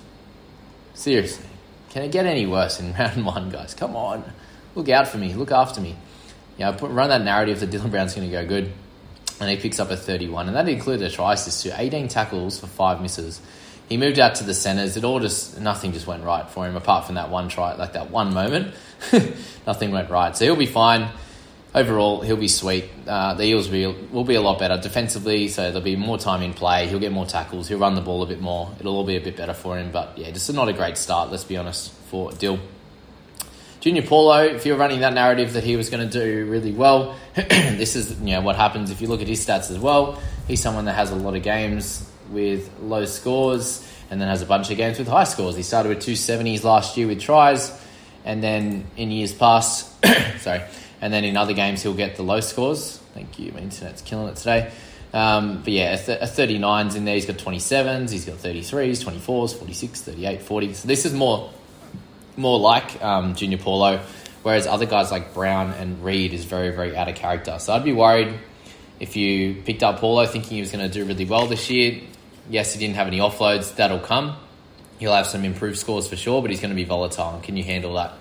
Seriously. 0.95 1.47
Can 1.91 2.03
it 2.03 2.11
get 2.11 2.27
any 2.27 2.47
worse 2.47 2.81
in 2.81 2.93
round 2.99 3.25
one, 3.25 3.51
guys? 3.51 3.75
Come 3.75 3.95
on. 3.95 4.25
Look 4.75 4.89
out 4.89 5.07
for 5.07 5.19
me. 5.19 5.35
Look 5.35 5.53
after 5.53 5.81
me. 5.81 5.95
Yeah, 6.59 6.73
put, 6.73 6.91
run 6.91 7.11
that 7.11 7.23
narrative 7.23 7.61
that 7.61 7.71
Dylan 7.71 7.93
Brown's 7.93 8.15
going 8.15 8.29
to 8.29 8.33
go 8.33 8.45
good. 8.45 8.73
And 9.41 9.51
he 9.51 9.57
picks 9.57 9.79
up 9.79 9.91
a 9.91 9.97
31. 9.97 10.49
And 10.49 10.57
that 10.57 10.69
included 10.69 11.07
a 11.07 11.11
try 11.11 11.35
assist 11.35 11.63
too. 11.63 11.73
18 11.73 12.09
tackles 12.09 12.59
for 12.59 12.67
five 12.67 13.01
misses. 13.01 13.41
He 13.89 13.97
moved 13.97 14.19
out 14.19 14.37
to 14.37 14.45
the 14.45 14.55
centres. 14.55 14.97
It 14.97 15.05
all 15.05 15.21
just, 15.21 15.61
nothing 15.61 15.93
just 15.93 16.07
went 16.07 16.25
right 16.25 16.49
for 16.49 16.67
him 16.67 16.77
apart 16.77 17.07
from 17.07 17.17
that 17.17 17.31
one 17.31 17.49
try, 17.49 17.75
like 17.75 17.93
that 17.93 18.11
one 18.11 18.33
moment. 18.33 18.75
nothing 19.67 19.93
went 19.93 20.11
right. 20.11 20.37
So 20.37 20.45
he'll 20.45 20.57
be 20.57 20.67
fine 20.67 21.11
overall, 21.75 22.21
he'll 22.21 22.37
be 22.37 22.49
sweet. 22.49 22.85
Uh, 23.07 23.35
the 23.35 23.45
Eels 23.45 23.69
will 23.69 23.93
be, 23.93 24.07
will 24.13 24.25
be 24.25 24.37
a 24.37 24.41
lot 24.41 24.59
better 24.59 24.79
defensively, 24.81 25.49
so 25.49 25.65
there'll 25.65 25.81
be 25.81 25.97
more 25.97 26.17
time 26.17 26.43
in 26.43 26.55
play. 26.55 26.87
He'll 26.87 27.01
get 27.01 27.13
more 27.13 27.27
tackles. 27.27 27.69
He'll 27.69 27.79
run 27.79 27.95
the 27.95 28.01
ball 28.01 28.23
a 28.23 28.27
bit 28.27 28.41
more. 28.41 28.71
It'll 28.79 28.95
all 28.95 29.05
be 29.05 29.17
a 29.17 29.21
bit 29.21 29.37
better 29.37 29.55
for 29.55 29.77
him. 29.77 29.91
But 29.91 30.17
yeah, 30.17 30.31
just 30.31 30.53
not 30.53 30.69
a 30.69 30.73
great 30.73 30.97
start, 30.97 31.31
let's 31.31 31.45
be 31.45 31.57
honest, 31.57 31.93
for 31.93 32.33
Dill. 32.33 32.59
Junior 33.81 34.03
Paulo, 34.03 34.43
if 34.43 34.65
you're 34.65 34.79
running 34.79 35.01
that 35.01 35.13
narrative 35.13 35.53
that 35.55 35.65
he 35.65 35.77
was 35.77 35.91
going 35.91 36.09
to 36.09 36.11
do 36.11 36.47
really 36.47 36.73
well, 36.73 37.17
this 37.35 37.97
is 37.97 38.19
you 38.21 38.35
know 38.35 38.41
what 38.41 38.57
happens 38.57 38.91
if 38.91 39.03
you 39.03 39.09
look 39.09 39.21
at 39.21 39.29
his 39.29 39.45
stats 39.45 39.71
as 39.71 39.79
well. 39.79 40.23
He's 40.49 40.63
someone 40.63 40.87
that 40.87 40.95
has 40.95 41.11
a 41.11 41.17
lot 41.17 41.37
of 41.37 41.43
games 41.43 42.11
with 42.31 42.71
low 42.81 43.05
scores 43.05 43.89
and 44.11 44.21
then 44.21 44.29
has 44.29 44.43
a 44.43 44.47
bunch 44.47 44.71
of 44.71 44.77
games 44.77 44.99
with 44.99 45.09
high 45.09 45.25
scores. 45.25 45.57
He 45.57 45.63
started 45.63 45.89
with 45.89 45.99
270s 45.99 46.65
last 46.65 46.97
year 46.97 47.07
with 47.07 47.21
tries, 47.21 47.73
and 48.25 48.43
then 48.43 48.87
in 48.97 49.11
years 49.11 49.33
past, 49.33 49.93
sorry, 50.41 50.63
and 51.01 51.13
then 51.13 51.25
in 51.25 51.37
other 51.37 51.53
games 51.53 51.83
he'll 51.83 51.95
get 51.95 52.17
the 52.17 52.23
low 52.23 52.41
scores. 52.41 52.99
Thank 53.15 53.39
you, 53.39 53.53
my 53.53 53.61
internet's 53.61 54.03
killing 54.03 54.29
it 54.29 54.37
today. 54.37 54.71
Um, 55.13 55.63
but 55.63 55.73
yeah, 55.73 55.95
a 55.95 56.27
39's 56.27 56.97
in 56.97 57.05
there. 57.05 57.15
He's 57.15 57.27
got 57.27 57.37
27s, 57.37 58.11
he's 58.11 58.25
got 58.25 58.37
33s, 58.39 59.05
24s, 59.05 59.57
46, 59.57 60.03
38, 60.03 60.43
40. 60.43 60.75
So 60.75 60.89
this 60.89 61.07
is 61.07 61.13
more 61.13 61.51
more 62.37 62.59
like 62.59 63.03
um, 63.03 63.35
Junior 63.35 63.59
Paulo, 63.59 64.01
whereas 64.43 64.67
other 64.67 64.87
guys 64.87 65.11
like 65.13 65.35
Brown 65.35 65.71
and 65.75 66.05
Reed 66.05 66.33
is 66.33 66.45
very, 66.45 66.71
very 66.71 66.97
out 66.97 67.09
of 67.09 67.15
character. 67.15 67.59
So 67.61 67.73
I'd 67.73 67.85
be 67.85 67.93
worried 67.93 68.35
if 69.01 69.17
you 69.17 69.63
picked 69.65 69.83
up 69.83 70.01
Paulo 70.01 70.27
thinking 70.27 70.57
he 70.57 70.61
was 70.61 70.73
going 70.73 70.85
to 70.85 70.93
do 70.93 71.05
really 71.05 71.25
well 71.25 71.47
this 71.47 71.71
year. 71.71 72.01
Yes, 72.51 72.75
he 72.75 72.81
didn't 72.81 72.97
have 72.97 73.07
any 73.07 73.19
offloads. 73.19 73.75
That'll 73.77 73.99
come. 73.99 74.37
He'll 74.99 75.15
have 75.15 75.27
some 75.27 75.45
improved 75.45 75.79
scores 75.79 76.07
for 76.07 76.17
sure, 76.17 76.41
but 76.41 76.51
he's 76.51 76.61
going 76.61 76.71
to 76.71 76.77
be 76.77 76.85
volatile. 76.85 77.41
Can 77.43 77.57
you 77.57 77.65
handle 77.65 77.95
that? 77.95 78.13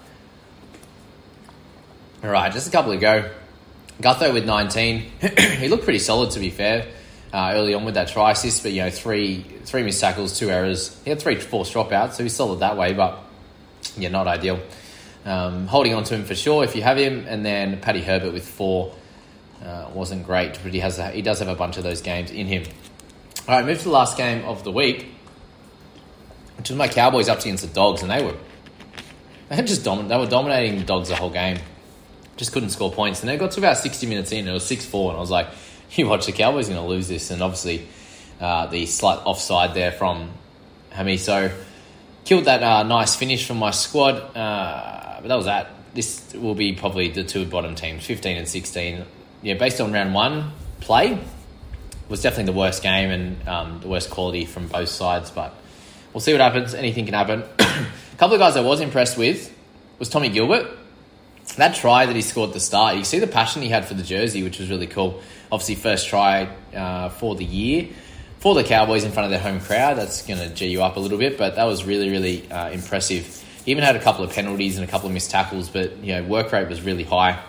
All 2.24 2.30
right, 2.30 2.51
just 2.51 2.68
a 2.68 2.72
couple 2.72 2.94
ago, 2.94 3.30
Gutho 4.01 4.34
with 4.34 4.46
19. 4.46 5.00
he 5.60 5.68
looked 5.68 5.84
pretty 5.84 6.00
solid, 6.00 6.32
to 6.32 6.39
be 6.39 6.50
fair, 6.50 6.88
uh, 7.34 7.51
early 7.53 7.74
on 7.74 7.84
with 7.84 7.96
that 7.96 8.08
try 8.08 8.32
assist, 8.32 8.63
but, 8.63 8.72
you 8.72 8.82
know, 8.82 8.89
three 8.89 9.46
three 9.65 9.84
missed 9.84 10.00
tackles, 10.00 10.38
two 10.38 10.50
errors. 10.50 10.98
He 11.03 11.10
had 11.10 11.22
three 11.22 11.36
forced 11.36 11.74
dropouts, 11.74 12.13
so 12.13 12.24
he's 12.24 12.36
solid 12.36 12.60
that 12.60 12.77
way, 12.77 12.94
but, 12.94 13.20
yeah, 13.98 14.10
not 14.10 14.27
ideal. 14.27 14.60
Um, 15.25 15.68
holding 15.68 15.94
on 15.94 16.03
to 16.06 16.15
him 16.15 16.25
for 16.25 16.36
sure 16.36 16.63
if 16.63 16.75
you 16.75 16.82
have 16.82 16.98
him, 16.98 17.25
and 17.27 17.46
then 17.46 17.80
Paddy 17.80 18.01
Herbert 18.01 18.34
with 18.34 18.48
four 18.48 18.94
uh, 19.63 19.89
wasn't 19.94 20.25
great, 20.25 20.60
but 20.63 20.74
he 20.74 20.80
has 20.80 21.00
a, 21.00 21.12
he 21.12 21.22
does 21.22 21.39
have 21.39 21.48
a 21.48 21.56
bunch 21.56 21.77
of 21.77 21.84
those 21.84 22.01
games 22.01 22.32
in 22.32 22.48
him. 22.48 22.63
All 23.47 23.55
right, 23.55 23.65
move 23.65 23.79
to 23.79 23.83
the 23.83 23.89
last 23.89 24.17
game 24.17 24.45
of 24.45 24.63
the 24.63 24.71
week, 24.71 25.07
which 26.57 26.69
was 26.69 26.77
my 26.77 26.88
Cowboys 26.88 27.27
up 27.27 27.39
against 27.41 27.67
the 27.67 27.73
Dogs, 27.73 28.01
and 28.01 28.09
they 28.09 28.23
were 28.23 28.35
they 29.50 29.55
had 29.55 29.67
just 29.67 29.83
domin- 29.83 30.07
they 30.07 30.17
were 30.17 30.27
dominating 30.27 30.77
the 30.77 30.85
Dogs 30.85 31.09
the 31.09 31.15
whole 31.15 31.29
game 31.29 31.59
just 32.38 32.51
couldn't 32.51 32.69
score 32.69 32.91
points. 32.91 33.21
And 33.21 33.29
they 33.29 33.38
got 33.38 33.51
to 33.51 33.59
about 33.59 33.77
60 33.77 34.07
minutes 34.07 34.31
in, 34.31 34.39
and 34.39 34.50
it 34.50 34.53
was 34.53 34.65
6 34.65 34.85
4, 34.85 35.12
and 35.12 35.17
I 35.17 35.21
was 35.21 35.31
like, 35.31 35.47
you 35.91 36.07
watch 36.07 36.25
the 36.25 36.31
Cowboys 36.31 36.67
going 36.67 36.79
to 36.79 36.88
lose 36.88 37.07
this. 37.07 37.31
And 37.31 37.41
obviously, 37.41 37.88
uh, 38.39 38.67
the 38.67 38.85
slight 38.85 39.19
offside 39.25 39.73
there 39.73 39.91
from 39.91 40.31
Hami. 40.91 41.19
So, 41.19 41.51
killed 42.25 42.45
that 42.45 42.63
uh, 42.63 42.83
nice 42.83 43.15
finish 43.15 43.45
from 43.45 43.57
my 43.57 43.71
squad. 43.71 44.15
Uh, 44.35 45.19
but 45.21 45.27
that 45.27 45.35
was 45.35 45.45
that. 45.45 45.69
This 45.93 46.33
will 46.33 46.55
be 46.55 46.73
probably 46.73 47.09
the 47.09 47.23
two 47.23 47.45
bottom 47.45 47.75
teams, 47.75 48.03
15 48.05 48.38
and 48.38 48.47
16. 48.47 49.05
Yeah, 49.43 49.53
based 49.55 49.79
on 49.79 49.91
round 49.91 50.13
one 50.13 50.51
play, 50.79 51.19
was 52.10 52.22
definitely 52.22 52.51
the 52.51 52.57
worst 52.57 52.83
game 52.83 53.10
and 53.10 53.48
um, 53.48 53.79
the 53.81 53.88
worst 53.88 54.10
quality 54.10 54.45
from 54.45 54.67
both 54.67 54.89
sides. 54.89 55.31
But 55.31 55.53
we'll 56.13 56.22
see 56.22 56.31
what 56.31 56.41
happens. 56.41 56.74
Anything 56.74 57.05
can 57.05 57.13
happen. 57.13 57.43
A 57.60 57.86
couple 58.17 58.36
of 58.36 58.39
guys 58.39 58.55
I 58.55 58.62
was 58.62 58.81
impressed 58.81 59.17
with 59.17 59.53
was 60.00 60.10
Tommy 60.10 60.29
Gilbert 60.29 60.67
that 61.57 61.75
try 61.75 62.05
that 62.05 62.15
he 62.15 62.22
scored 62.22 62.50
at 62.50 62.53
the 62.53 62.60
start, 62.60 62.98
you 62.98 63.03
see 63.03 63.19
the 63.19 63.27
passion 63.27 63.62
he 63.62 63.69
had 63.69 63.86
for 63.86 63.93
the 63.93 64.03
jersey, 64.03 64.43
which 64.43 64.60
was 64.60 64.69
really 64.69 64.88
cool. 64.88 65.22
Obviously, 65.51 65.75
first 65.75 66.07
try 66.07 66.50
uh, 66.75 67.10
for 67.10 67.36
the 67.36 67.45
year 67.45 67.89
for 68.39 68.55
the 68.55 68.63
Cowboys 68.63 69.05
in 69.05 69.12
front 69.12 69.25
of 69.25 69.31
their 69.31 69.39
home 69.39 69.62
crowd. 69.62 69.98
That's 69.98 70.25
going 70.25 70.39
to 70.39 70.53
g 70.53 70.67
you 70.67 70.83
up 70.83 70.98
a 70.98 71.00
little 71.00 71.17
bit, 71.17 71.38
but 71.38 71.55
that 71.55 71.65
was 71.65 71.83
really, 71.86 72.10
really 72.10 72.51
uh, 72.51 72.72
impressive. 72.72 73.41
He 73.63 73.72
even 73.72 73.83
had 73.83 73.95
a 73.95 74.01
couple 74.01 74.25
of 74.25 74.33
penalties 74.33 74.77
and 74.77 74.88
a 74.88 74.91
couple 74.91 75.07
of 75.07 75.13
missed 75.13 75.31
tackles, 75.31 75.69
but 75.69 75.98
you 75.98 76.13
know 76.13 76.24
work 76.24 76.51
rate 76.51 76.67
was 76.67 76.81
really 76.81 77.03
high. 77.03 77.39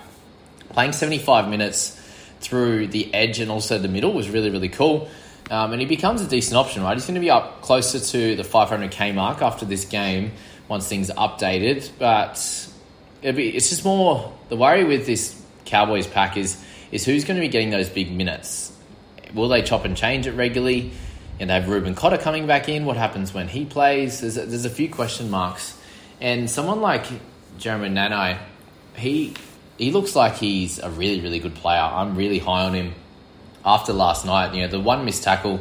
Playing 0.70 0.92
seventy 0.92 1.18
five 1.18 1.48
minutes 1.48 2.00
through 2.44 2.88
the 2.88 3.12
edge 3.14 3.40
and 3.40 3.50
also 3.50 3.78
the 3.78 3.88
middle 3.88 4.12
was 4.12 4.28
really, 4.28 4.50
really 4.50 4.68
cool. 4.68 5.08
Um, 5.50 5.72
and 5.72 5.80
he 5.80 5.86
becomes 5.86 6.20
a 6.22 6.26
decent 6.26 6.56
option, 6.56 6.82
right? 6.82 6.94
He's 6.94 7.06
going 7.06 7.16
to 7.16 7.20
be 7.20 7.30
up 7.30 7.60
closer 7.60 7.98
to 7.98 8.36
the 8.36 8.42
500k 8.42 9.14
mark 9.14 9.42
after 9.42 9.66
this 9.66 9.84
game 9.84 10.32
once 10.68 10.88
things 10.88 11.10
are 11.10 11.28
updated, 11.28 11.90
but 11.98 12.70
be, 13.20 13.48
it's 13.48 13.68
just 13.68 13.84
more 13.84 14.32
the 14.48 14.56
worry 14.56 14.84
with 14.84 15.06
this 15.06 15.40
Cowboys 15.64 16.06
pack 16.06 16.36
is 16.36 16.62
is 16.92 17.04
who's 17.04 17.24
going 17.24 17.36
to 17.36 17.40
be 17.40 17.48
getting 17.48 17.70
those 17.70 17.88
big 17.88 18.12
minutes. 18.12 18.72
Will 19.34 19.48
they 19.48 19.62
chop 19.62 19.84
and 19.84 19.96
change 19.96 20.26
it 20.26 20.32
regularly? 20.32 20.92
And 21.40 21.50
they 21.50 21.54
have 21.54 21.68
Reuben 21.68 21.96
Cotter 21.96 22.18
coming 22.18 22.46
back 22.46 22.68
in. 22.68 22.84
What 22.84 22.96
happens 22.96 23.34
when 23.34 23.48
he 23.48 23.64
plays? 23.64 24.20
There's 24.20 24.36
a, 24.36 24.46
there's 24.46 24.64
a 24.64 24.70
few 24.70 24.88
question 24.88 25.30
marks. 25.30 25.76
And 26.20 26.48
someone 26.48 26.80
like 26.80 27.06
Jeremy 27.58 27.88
Nanai, 27.88 28.38
he 28.94 29.34
he 29.78 29.90
looks 29.90 30.14
like 30.14 30.36
he's 30.36 30.78
a 30.78 30.90
really 30.90 31.20
really 31.20 31.38
good 31.38 31.54
player. 31.54 31.80
I'm 31.80 32.16
really 32.16 32.38
high 32.38 32.64
on 32.64 32.74
him. 32.74 32.94
After 33.64 33.92
last 33.94 34.26
night, 34.26 34.54
you 34.54 34.62
know 34.62 34.68
the 34.68 34.80
one 34.80 35.04
missed 35.04 35.22
tackle 35.22 35.60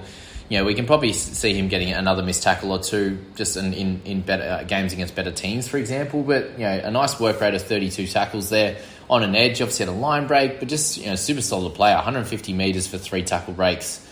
you 0.53 0.60
know, 0.60 0.65
we 0.65 0.75
can 0.75 0.86
probably 0.86 1.13
see 1.13 1.53
him 1.53 1.67
getting 1.67 1.91
another 1.93 2.22
missed 2.22 2.43
tackle 2.43 2.72
or 2.72 2.79
two 2.79 3.17
just 3.36 3.58
in, 3.58 3.74
in, 3.74 4.01
in 4.05 4.22
better 4.22 4.43
uh, 4.43 4.63
games 4.63 4.93
against 4.93 5.15
better 5.15 5.32
teams, 5.32 5.67
for 5.67 5.77
example. 5.77 6.22
But, 6.22 6.51
you 6.60 6.65
know, 6.65 6.82
a 6.84 6.91
nice 6.91 7.20
work 7.20 7.39
rate 7.41 7.55
of 7.55 7.62
32 7.63 8.08
tackles 8.08 8.50
there 8.50 8.77
on 9.10 9.24
an 9.24 9.36
edge. 9.36 9.62
Obviously 9.62 9.88
had 9.88 9.96
a 9.96 9.98
line 9.98 10.27
break, 10.27 10.60
but 10.60 10.67
just, 10.67 10.98
you 10.98 11.08
know, 11.08 11.15
super 11.15 11.41
solid 11.41 11.74
player. 11.74 11.96
150 11.96 12.53
metres 12.53 12.88
for 12.88 13.00
three 13.00 13.24
tackle 13.24 13.53
breaks. 13.53 14.05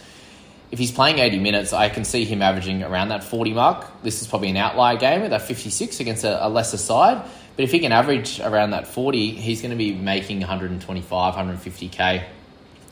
If 0.72 0.80
he's 0.80 0.92
playing 0.92 1.20
80 1.20 1.40
minutes, 1.40 1.74
I 1.74 1.90
can 1.90 2.06
see 2.06 2.24
him 2.24 2.42
averaging 2.42 2.82
around 2.82 3.10
that 3.10 3.26
40 3.26 3.54
mark. 3.54 4.02
This 4.02 4.22
is 4.22 4.28
probably 4.28 4.50
an 4.50 4.58
outlier 4.58 4.98
game 4.98 5.22
with 5.22 5.32
that 5.32 5.42
56 5.42 6.00
against 6.00 6.24
a, 6.24 6.48
a 6.48 6.50
lesser 6.50 6.78
side. 6.78 7.24
But 7.56 7.64
if 7.64 7.72
he 7.72 7.80
can 7.80 7.92
average 7.92 8.40
around 8.40 8.72
that 8.72 8.88
40, 8.88 9.32
he's 9.32 9.62
going 9.62 9.72
to 9.72 9.78
be 9.78 9.94
making 9.94 10.40
125, 10.40 11.34
150k 11.36 12.24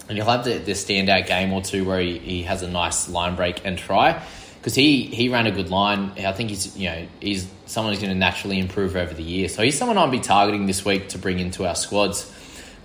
and 0.10 0.18
he'll 0.18 0.28
have 0.28 0.44
the, 0.44 0.58
the 0.58 0.72
standout 0.72 1.28
game 1.28 1.54
or 1.54 1.62
two 1.62 1.86
where 1.86 2.02
he, 2.02 2.18
he 2.18 2.44
has 2.44 2.64
a 2.64 2.68
nice 2.68 3.08
line 3.08 3.36
break 3.36 3.64
and 3.64 3.78
try 3.78 4.22
because 4.58 4.76
he, 4.76 5.04
he 5.04 5.30
ran 5.30 5.48
a 5.48 5.52
good 5.52 5.70
line. 5.70 6.12
I 6.18 6.34
think 6.34 6.50
he's 6.50 6.76
you 6.76 6.90
know 6.90 7.08
he's 7.22 7.48
someone 7.68 7.94
who's 7.94 8.02
going 8.02 8.14
to 8.14 8.20
naturally 8.20 8.60
improve 8.60 8.96
over 8.96 9.14
the 9.14 9.24
year. 9.24 9.48
So 9.48 9.62
he's 9.62 9.78
someone 9.78 9.98
I'll 9.98 10.10
be 10.10 10.20
targeting 10.20 10.66
this 10.66 10.84
week 10.84 11.10
to 11.10 11.20
bring 11.20 11.40
into 11.40 11.66
our 11.66 11.76
squads. 11.76 12.30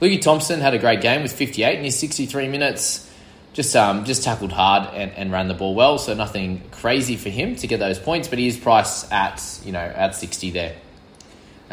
Lukey 0.00 0.20
Thompson 0.20 0.60
had 0.60 0.74
a 0.74 0.78
great 0.78 1.00
game 1.00 1.22
with 1.22 1.32
58 1.32 1.78
in 1.78 1.84
his 1.84 1.98
63 1.98 2.48
minutes. 2.48 3.10
Just 3.54 3.74
um, 3.74 4.04
just 4.04 4.22
tackled 4.24 4.52
hard 4.52 4.92
and, 4.94 5.12
and 5.12 5.32
ran 5.32 5.48
the 5.48 5.54
ball 5.54 5.74
well, 5.74 5.96
so 5.96 6.12
nothing 6.12 6.60
crazy 6.72 7.16
for 7.16 7.30
him 7.30 7.56
to 7.56 7.66
get 7.66 7.78
those 7.78 7.98
points. 7.98 8.28
But 8.28 8.38
he 8.38 8.48
is 8.48 8.58
priced 8.58 9.10
at 9.10 9.42
you 9.64 9.72
know 9.72 9.78
at 9.78 10.14
60 10.14 10.50
there. 10.50 10.74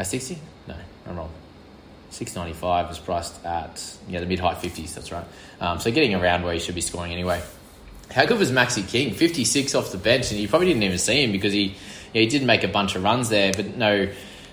At 0.02 0.08
60? 0.08 0.36
No, 0.66 0.74
I'm 1.06 1.16
wrong. 1.16 1.30
695 2.10 2.88
was 2.88 2.98
priced 2.98 3.44
at 3.46 3.96
yeah 4.08 4.18
the 4.18 4.26
mid 4.26 4.40
high 4.40 4.56
50s. 4.56 4.94
That's 4.94 5.12
right. 5.12 5.24
Um, 5.60 5.78
so 5.78 5.92
getting 5.92 6.12
around 6.16 6.42
where 6.42 6.52
he 6.52 6.58
should 6.58 6.74
be 6.74 6.80
scoring 6.80 7.12
anyway. 7.12 7.40
How 8.10 8.26
good 8.26 8.40
was 8.40 8.50
Maxi 8.50 8.86
King? 8.86 9.14
56 9.14 9.76
off 9.76 9.92
the 9.92 9.98
bench, 9.98 10.32
and 10.32 10.40
you 10.40 10.48
probably 10.48 10.66
didn't 10.66 10.82
even 10.82 10.98
see 10.98 11.22
him 11.22 11.30
because 11.30 11.52
he 11.52 11.76
yeah, 12.12 12.22
he 12.22 12.26
did 12.26 12.42
make 12.42 12.64
a 12.64 12.68
bunch 12.68 12.96
of 12.96 13.04
runs 13.04 13.28
there, 13.28 13.52
but 13.52 13.76
no 13.76 14.08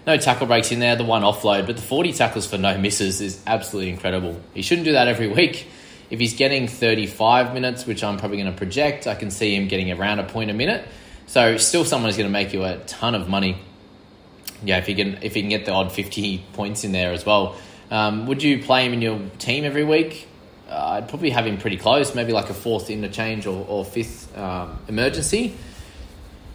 no 0.06 0.18
tackle 0.18 0.46
breaks 0.46 0.72
in 0.72 0.78
there. 0.78 0.96
The 0.96 1.04
one 1.04 1.24
offload, 1.24 1.66
but 1.66 1.78
the 1.78 1.82
40 1.82 2.14
tackles 2.14 2.46
for 2.46 2.60
no 2.60 2.78
misses 2.78 3.20
is 3.20 3.42
absolutely 3.48 3.92
incredible. 3.92 4.40
He 4.54 4.62
shouldn't 4.62 4.86
do 4.86 4.92
that 4.92 5.08
every 5.08 5.30
week. 5.30 5.66
If 6.12 6.20
he's 6.20 6.36
getting 6.36 6.68
35 6.68 7.56
minutes, 7.56 7.88
which 7.88 8.04
I'm 8.04 8.18
probably 8.18 8.38
going 8.38 8.52
to 8.52 8.56
project, 8.56 9.08
I 9.08 9.16
can 9.16 9.32
see 9.32 9.56
him 9.56 9.68
getting 9.68 9.92
around 9.92 10.20
a 10.20 10.26
point 10.26 10.52
a 10.52 10.54
minute. 10.54 10.88
So 11.26 11.58
still 11.58 11.86
someone 11.86 12.10
who's 12.10 12.18
going 12.18 12.30
to 12.30 12.34
make 12.34 12.54
you 12.54 12.66
a 12.66 12.78
ton 12.86 13.16
of 13.16 13.28
money 13.28 13.58
yeah, 14.64 14.78
if 14.78 14.88
he 14.88 14.96
can 14.96 15.20
if 15.22 15.34
he 15.34 15.42
can 15.42 15.50
get 15.50 15.66
the 15.66 15.72
odd 15.72 15.92
fifty 15.92 16.44
points 16.54 16.84
in 16.84 16.92
there 16.92 17.12
as 17.12 17.26
well. 17.26 17.56
Um, 17.92 18.28
would 18.28 18.44
you 18.44 18.62
play 18.62 18.86
him 18.86 18.94
in 18.94 19.02
your 19.02 19.20
team 19.40 19.64
every 19.64 19.84
week? 19.84 20.28
Uh, 20.70 20.90
I'd 20.98 21.10
probably 21.10 21.32
have 21.32 21.48
him 21.48 21.58
pretty 21.58 21.78
close, 21.78 22.14
maybe 22.14 22.32
like 22.32 22.52
a 22.52 22.54
fourth 22.54 22.92
interchange 22.92 23.48
or, 23.48 23.66
or 23.68 23.84
fifth 23.84 24.38
um, 24.38 24.78
emergency. 24.88 25.56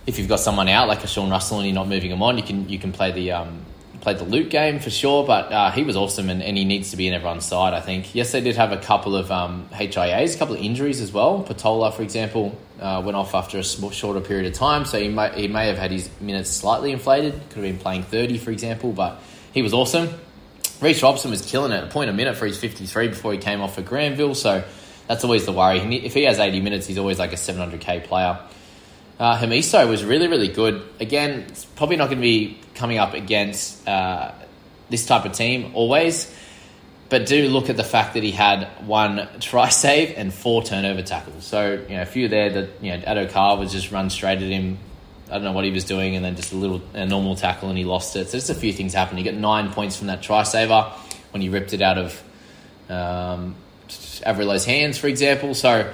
if 0.06 0.18
you've 0.18 0.28
got 0.28 0.40
someone 0.40 0.68
out 0.68 0.88
like 0.88 1.02
a 1.02 1.06
Sean 1.06 1.30
Russell 1.30 1.58
and 1.58 1.66
you're 1.66 1.74
not 1.74 1.88
moving 1.88 2.10
him 2.10 2.22
on, 2.22 2.36
you 2.36 2.44
can 2.44 2.68
you 2.68 2.78
can 2.78 2.92
play 2.92 3.10
the 3.12 3.32
um, 3.32 3.64
play 4.04 4.14
the 4.14 4.24
Luke 4.24 4.50
game 4.50 4.78
for 4.78 4.90
sure. 4.90 5.26
But 5.26 5.50
uh, 5.50 5.70
he 5.72 5.82
was 5.82 5.96
awesome 5.96 6.30
and, 6.30 6.40
and 6.42 6.56
he 6.56 6.64
needs 6.64 6.92
to 6.92 6.96
be 6.96 7.08
in 7.08 7.14
everyone's 7.14 7.44
side. 7.44 7.74
I 7.74 7.80
think. 7.80 8.14
Yes, 8.14 8.30
they 8.30 8.40
did 8.40 8.54
have 8.56 8.70
a 8.70 8.76
couple 8.76 9.16
of 9.16 9.32
um, 9.32 9.68
HIAs, 9.72 10.36
a 10.36 10.38
couple 10.38 10.54
of 10.54 10.60
injuries 10.60 11.00
as 11.00 11.10
well. 11.10 11.42
Patola, 11.42 11.92
for 11.92 12.02
example, 12.02 12.56
uh, 12.80 13.02
went 13.04 13.16
off 13.16 13.34
after 13.34 13.58
a 13.58 13.64
shorter 13.64 14.20
period 14.20 14.46
of 14.46 14.52
time, 14.52 14.84
so 14.84 15.00
he 15.00 15.08
may 15.08 15.32
he 15.34 15.48
may 15.48 15.66
have 15.66 15.78
had 15.78 15.90
his 15.90 16.08
minutes 16.20 16.50
slightly 16.50 16.92
inflated. 16.92 17.32
Could 17.50 17.64
have 17.64 17.74
been 17.74 17.78
playing 17.78 18.04
thirty, 18.04 18.38
for 18.38 18.52
example, 18.52 18.92
but 18.92 19.20
he 19.52 19.62
was 19.62 19.74
awesome. 19.74 20.08
Reece 20.80 21.02
Robson 21.02 21.30
was 21.30 21.44
killing 21.46 21.72
it, 21.72 21.82
a 21.82 21.86
point 21.86 22.10
a 22.10 22.12
minute 22.12 22.36
for 22.36 22.46
his 22.46 22.58
53 22.58 23.08
before 23.08 23.32
he 23.32 23.38
came 23.38 23.60
off 23.60 23.76
for 23.76 23.82
Granville. 23.82 24.34
So 24.34 24.64
that's 25.06 25.24
always 25.24 25.46
the 25.46 25.52
worry. 25.52 25.78
If 25.78 26.14
he 26.14 26.24
has 26.24 26.38
80 26.38 26.60
minutes, 26.60 26.86
he's 26.86 26.98
always 26.98 27.18
like 27.18 27.32
a 27.32 27.36
700k 27.36 28.04
player. 28.04 28.38
Uh, 29.18 29.38
Hamiso 29.38 29.88
was 29.88 30.04
really, 30.04 30.26
really 30.26 30.48
good. 30.48 30.82
Again, 30.98 31.44
it's 31.48 31.64
probably 31.64 31.96
not 31.96 32.06
going 32.06 32.18
to 32.18 32.22
be 32.22 32.58
coming 32.74 32.98
up 32.98 33.14
against 33.14 33.86
uh, 33.86 34.32
this 34.90 35.06
type 35.06 35.24
of 35.24 35.32
team 35.32 35.70
always, 35.74 36.34
but 37.08 37.26
do 37.26 37.48
look 37.48 37.70
at 37.70 37.76
the 37.76 37.84
fact 37.84 38.14
that 38.14 38.24
he 38.24 38.32
had 38.32 38.64
one 38.86 39.28
try 39.40 39.68
save 39.68 40.16
and 40.16 40.34
four 40.34 40.62
turnover 40.64 41.02
tackles. 41.02 41.44
So, 41.44 41.84
you 41.88 41.96
know, 41.96 42.02
a 42.02 42.06
few 42.06 42.28
there 42.28 42.50
that, 42.50 42.70
you 42.82 42.92
know, 42.92 42.98
Addo-Carr 43.04 43.56
was 43.56 43.70
just 43.70 43.92
run 43.92 44.10
straight 44.10 44.42
at 44.42 44.50
him. 44.50 44.78
I 45.28 45.34
don't 45.34 45.44
know 45.44 45.52
what 45.52 45.64
he 45.64 45.70
was 45.70 45.84
doing, 45.84 46.16
and 46.16 46.24
then 46.24 46.36
just 46.36 46.52
a 46.52 46.56
little 46.56 46.82
a 46.92 47.06
normal 47.06 47.34
tackle, 47.34 47.70
and 47.70 47.78
he 47.78 47.84
lost 47.84 48.14
it. 48.14 48.28
So 48.28 48.36
just 48.36 48.50
a 48.50 48.54
few 48.54 48.74
things 48.74 48.92
happened. 48.92 49.18
He 49.18 49.24
got 49.24 49.34
nine 49.34 49.72
points 49.72 49.96
from 49.96 50.08
that 50.08 50.22
try 50.22 50.42
saver 50.42 50.92
when 51.30 51.40
he 51.40 51.48
ripped 51.48 51.72
it 51.72 51.80
out 51.80 51.96
of 51.96 52.22
um, 52.90 53.56
Averillo's 53.88 54.66
hands, 54.66 54.98
for 54.98 55.06
example. 55.06 55.54
So 55.54 55.92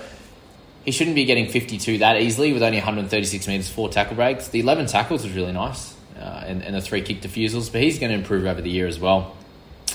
he 0.84 0.92
shouldn't 0.92 1.16
be 1.16 1.24
getting 1.24 1.48
52 1.48 1.98
that 1.98 2.20
easily 2.20 2.52
with 2.52 2.62
only 2.62 2.78
136 2.78 3.46
metres, 3.46 3.68
four 3.68 3.88
tackle 3.88 4.16
breaks. 4.16 4.48
The 4.48 4.60
11 4.60 4.86
tackles 4.86 5.24
was 5.24 5.32
really 5.34 5.52
nice, 5.52 5.94
uh, 6.18 6.44
and, 6.46 6.62
and 6.62 6.74
the 6.74 6.80
three 6.80 7.02
kick 7.02 7.20
defusals, 7.20 7.70
but 7.70 7.82
he's 7.82 7.98
going 7.98 8.10
to 8.10 8.18
improve 8.18 8.46
over 8.46 8.62
the 8.62 8.70
year 8.70 8.86
as 8.86 8.98
well. 8.98 9.36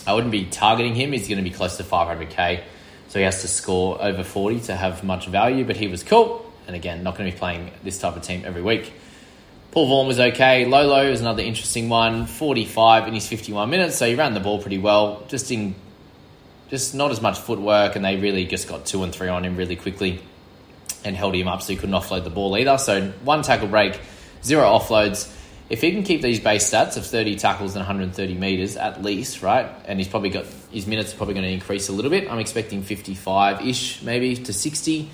I 0.05 0.13
wouldn't 0.13 0.31
be 0.31 0.45
targeting 0.45 0.93
him. 0.93 1.11
He's 1.11 1.27
going 1.27 1.43
to 1.43 1.49
be 1.49 1.55
close 1.55 1.77
to 1.77 1.83
500k, 1.83 2.61
so 3.07 3.19
he 3.19 3.25
has 3.25 3.41
to 3.41 3.47
score 3.47 4.01
over 4.01 4.23
40 4.23 4.61
to 4.61 4.75
have 4.75 5.03
much 5.03 5.27
value, 5.27 5.65
but 5.65 5.75
he 5.75 5.87
was 5.87 6.03
cool. 6.03 6.51
And 6.67 6.75
again, 6.75 7.03
not 7.03 7.17
going 7.17 7.29
to 7.29 7.35
be 7.35 7.39
playing 7.39 7.71
this 7.83 7.99
type 7.99 8.15
of 8.15 8.21
team 8.21 8.43
every 8.45 8.61
week. 8.61 8.93
Paul 9.71 9.87
Vaughan 9.87 10.07
was 10.07 10.19
okay. 10.19 10.65
Lolo 10.65 11.03
is 11.11 11.19
another 11.19 11.43
interesting 11.43 11.89
one, 11.89 12.27
45 12.27 13.07
in 13.07 13.13
his 13.13 13.27
51 13.27 13.69
minutes, 13.69 13.97
so 13.97 14.07
he 14.07 14.15
ran 14.15 14.33
the 14.33 14.39
ball 14.39 14.61
pretty 14.61 14.77
well. 14.77 15.23
Just 15.27 15.51
in, 15.51 15.75
just 16.69 16.93
not 16.93 17.11
as 17.11 17.21
much 17.21 17.39
footwork, 17.39 17.95
and 17.95 18.05
they 18.05 18.17
really 18.17 18.45
just 18.45 18.67
got 18.67 18.85
two 18.85 19.03
and 19.03 19.13
three 19.13 19.27
on 19.27 19.43
him 19.43 19.57
really 19.57 19.75
quickly 19.75 20.21
and 21.05 21.15
held 21.15 21.35
him 21.35 21.47
up 21.47 21.61
so 21.61 21.73
he 21.73 21.77
couldn't 21.77 21.95
offload 21.95 22.23
the 22.23 22.29
ball 22.29 22.57
either. 22.57 22.77
So 22.77 23.11
one 23.23 23.41
tackle 23.41 23.67
break, 23.67 23.99
zero 24.43 24.63
offloads. 24.63 25.31
If 25.67 25.81
he 25.81 25.91
can 25.91 26.03
keep 26.03 26.21
these 26.21 26.39
base 26.39 26.69
stats 26.69 26.95
of 26.95 27.05
30 27.05 27.37
tackles 27.37 27.75
and 27.75 27.79
130 27.79 28.35
metres 28.35 28.77
at 28.77 29.01
least, 29.01 29.41
right, 29.41 29.67
and 29.85 29.97
he's 29.99 30.07
probably 30.07 30.29
got 30.29 30.45
his 30.71 30.85
minutes 30.85 31.13
are 31.13 31.17
probably 31.17 31.33
going 31.33 31.45
to 31.45 31.51
increase 31.51 31.89
a 31.89 31.91
little 31.91 32.11
bit. 32.11 32.31
I'm 32.31 32.39
expecting 32.39 32.83
55 32.83 33.65
ish, 33.65 34.03
maybe 34.03 34.35
to 34.35 34.53
60. 34.53 35.09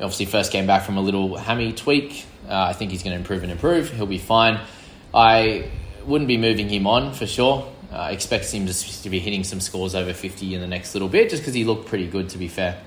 Obviously, 0.00 0.26
first 0.26 0.50
came 0.50 0.66
back 0.66 0.82
from 0.82 0.96
a 0.96 1.00
little 1.00 1.36
hammy 1.36 1.72
tweak. 1.72 2.26
Uh, 2.48 2.66
I 2.68 2.72
think 2.72 2.90
he's 2.90 3.02
going 3.02 3.12
to 3.12 3.18
improve 3.18 3.42
and 3.42 3.52
improve. 3.52 3.90
He'll 3.90 4.06
be 4.06 4.18
fine. 4.18 4.60
I 5.14 5.70
wouldn't 6.04 6.28
be 6.28 6.36
moving 6.36 6.68
him 6.68 6.86
on 6.86 7.12
for 7.14 7.26
sure. 7.26 7.70
Uh, 7.92 8.08
expect 8.10 8.50
him 8.50 8.66
to, 8.66 9.02
to 9.02 9.10
be 9.10 9.20
hitting 9.20 9.44
some 9.44 9.60
scores 9.60 9.94
over 9.94 10.12
50 10.12 10.52
in 10.52 10.60
the 10.60 10.66
next 10.66 10.94
little 10.94 11.08
bit 11.08 11.30
just 11.30 11.42
because 11.42 11.54
he 11.54 11.64
looked 11.64 11.86
pretty 11.86 12.08
good, 12.08 12.28
to 12.30 12.38
be 12.38 12.48
fair. 12.48 12.80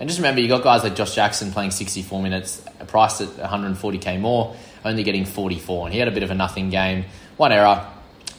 And 0.00 0.08
just 0.08 0.20
remember, 0.20 0.40
you 0.40 0.48
got 0.48 0.62
guys 0.62 0.84
like 0.84 0.94
Josh 0.94 1.14
Jackson 1.14 1.50
playing 1.50 1.72
64 1.72 2.22
minutes, 2.22 2.62
priced 2.86 3.20
at 3.20 3.28
140k 3.28 4.20
more, 4.20 4.54
only 4.84 5.02
getting 5.02 5.24
44. 5.24 5.86
And 5.86 5.92
he 5.92 5.98
had 5.98 6.08
a 6.08 6.12
bit 6.12 6.22
of 6.22 6.30
a 6.30 6.34
nothing 6.34 6.70
game, 6.70 7.04
one 7.36 7.52
error, 7.52 7.84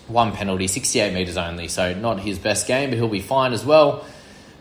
one 0.08 0.32
penalty, 0.32 0.68
68 0.68 1.14
metres 1.14 1.38
only. 1.38 1.68
So 1.68 1.94
not 1.94 2.20
his 2.20 2.40
best 2.40 2.68
game, 2.68 2.90
but 2.90 2.98
he'll 2.98 3.10
be 3.10 3.22
fine 3.22 3.54
as 3.54 3.66
well. 3.66 4.06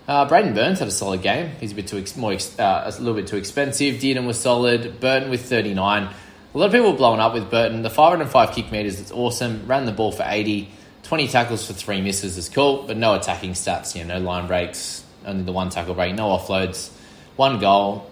Uh, 0.08 0.26
Braidon 0.26 0.54
Burns 0.54 0.78
had 0.78 0.88
a 0.88 0.92
solid 0.92 1.22
game. 1.22 1.50
He's 1.60 1.72
a 1.72 1.74
bit 1.74 1.86
too 1.86 1.98
ex- 1.98 2.16
more 2.16 2.32
ex- 2.32 2.58
uh, 2.58 2.90
a 2.92 2.98
little 2.98 3.14
bit 3.14 3.26
too 3.26 3.36
expensive. 3.36 3.96
Dearden 3.96 4.26
was 4.26 4.38
solid. 4.40 5.00
Burton 5.00 5.28
with 5.28 5.44
39. 5.44 6.08
A 6.54 6.58
lot 6.58 6.66
of 6.66 6.72
people 6.72 6.92
were 6.92 6.96
blowing 6.96 7.20
up 7.20 7.34
with 7.34 7.50
Burton. 7.50 7.82
The 7.82 7.90
505 7.90 8.52
kick 8.52 8.72
meters, 8.72 9.00
it's 9.00 9.12
awesome. 9.12 9.66
Ran 9.66 9.84
the 9.84 9.92
ball 9.92 10.10
for 10.10 10.24
80. 10.26 10.70
20 11.02 11.28
tackles 11.28 11.66
for 11.66 11.74
three 11.74 12.00
misses 12.00 12.38
is 12.38 12.48
cool, 12.48 12.84
but 12.86 12.96
no 12.96 13.14
attacking 13.14 13.52
stats. 13.52 13.94
You 13.94 14.04
know, 14.04 14.18
no 14.18 14.24
line 14.24 14.46
breaks, 14.46 15.04
only 15.28 15.44
the 15.44 15.52
one 15.52 15.70
tackle 15.70 15.94
break, 15.94 16.14
no 16.14 16.28
offloads, 16.28 16.90
one 17.36 17.60
goal. 17.60 18.10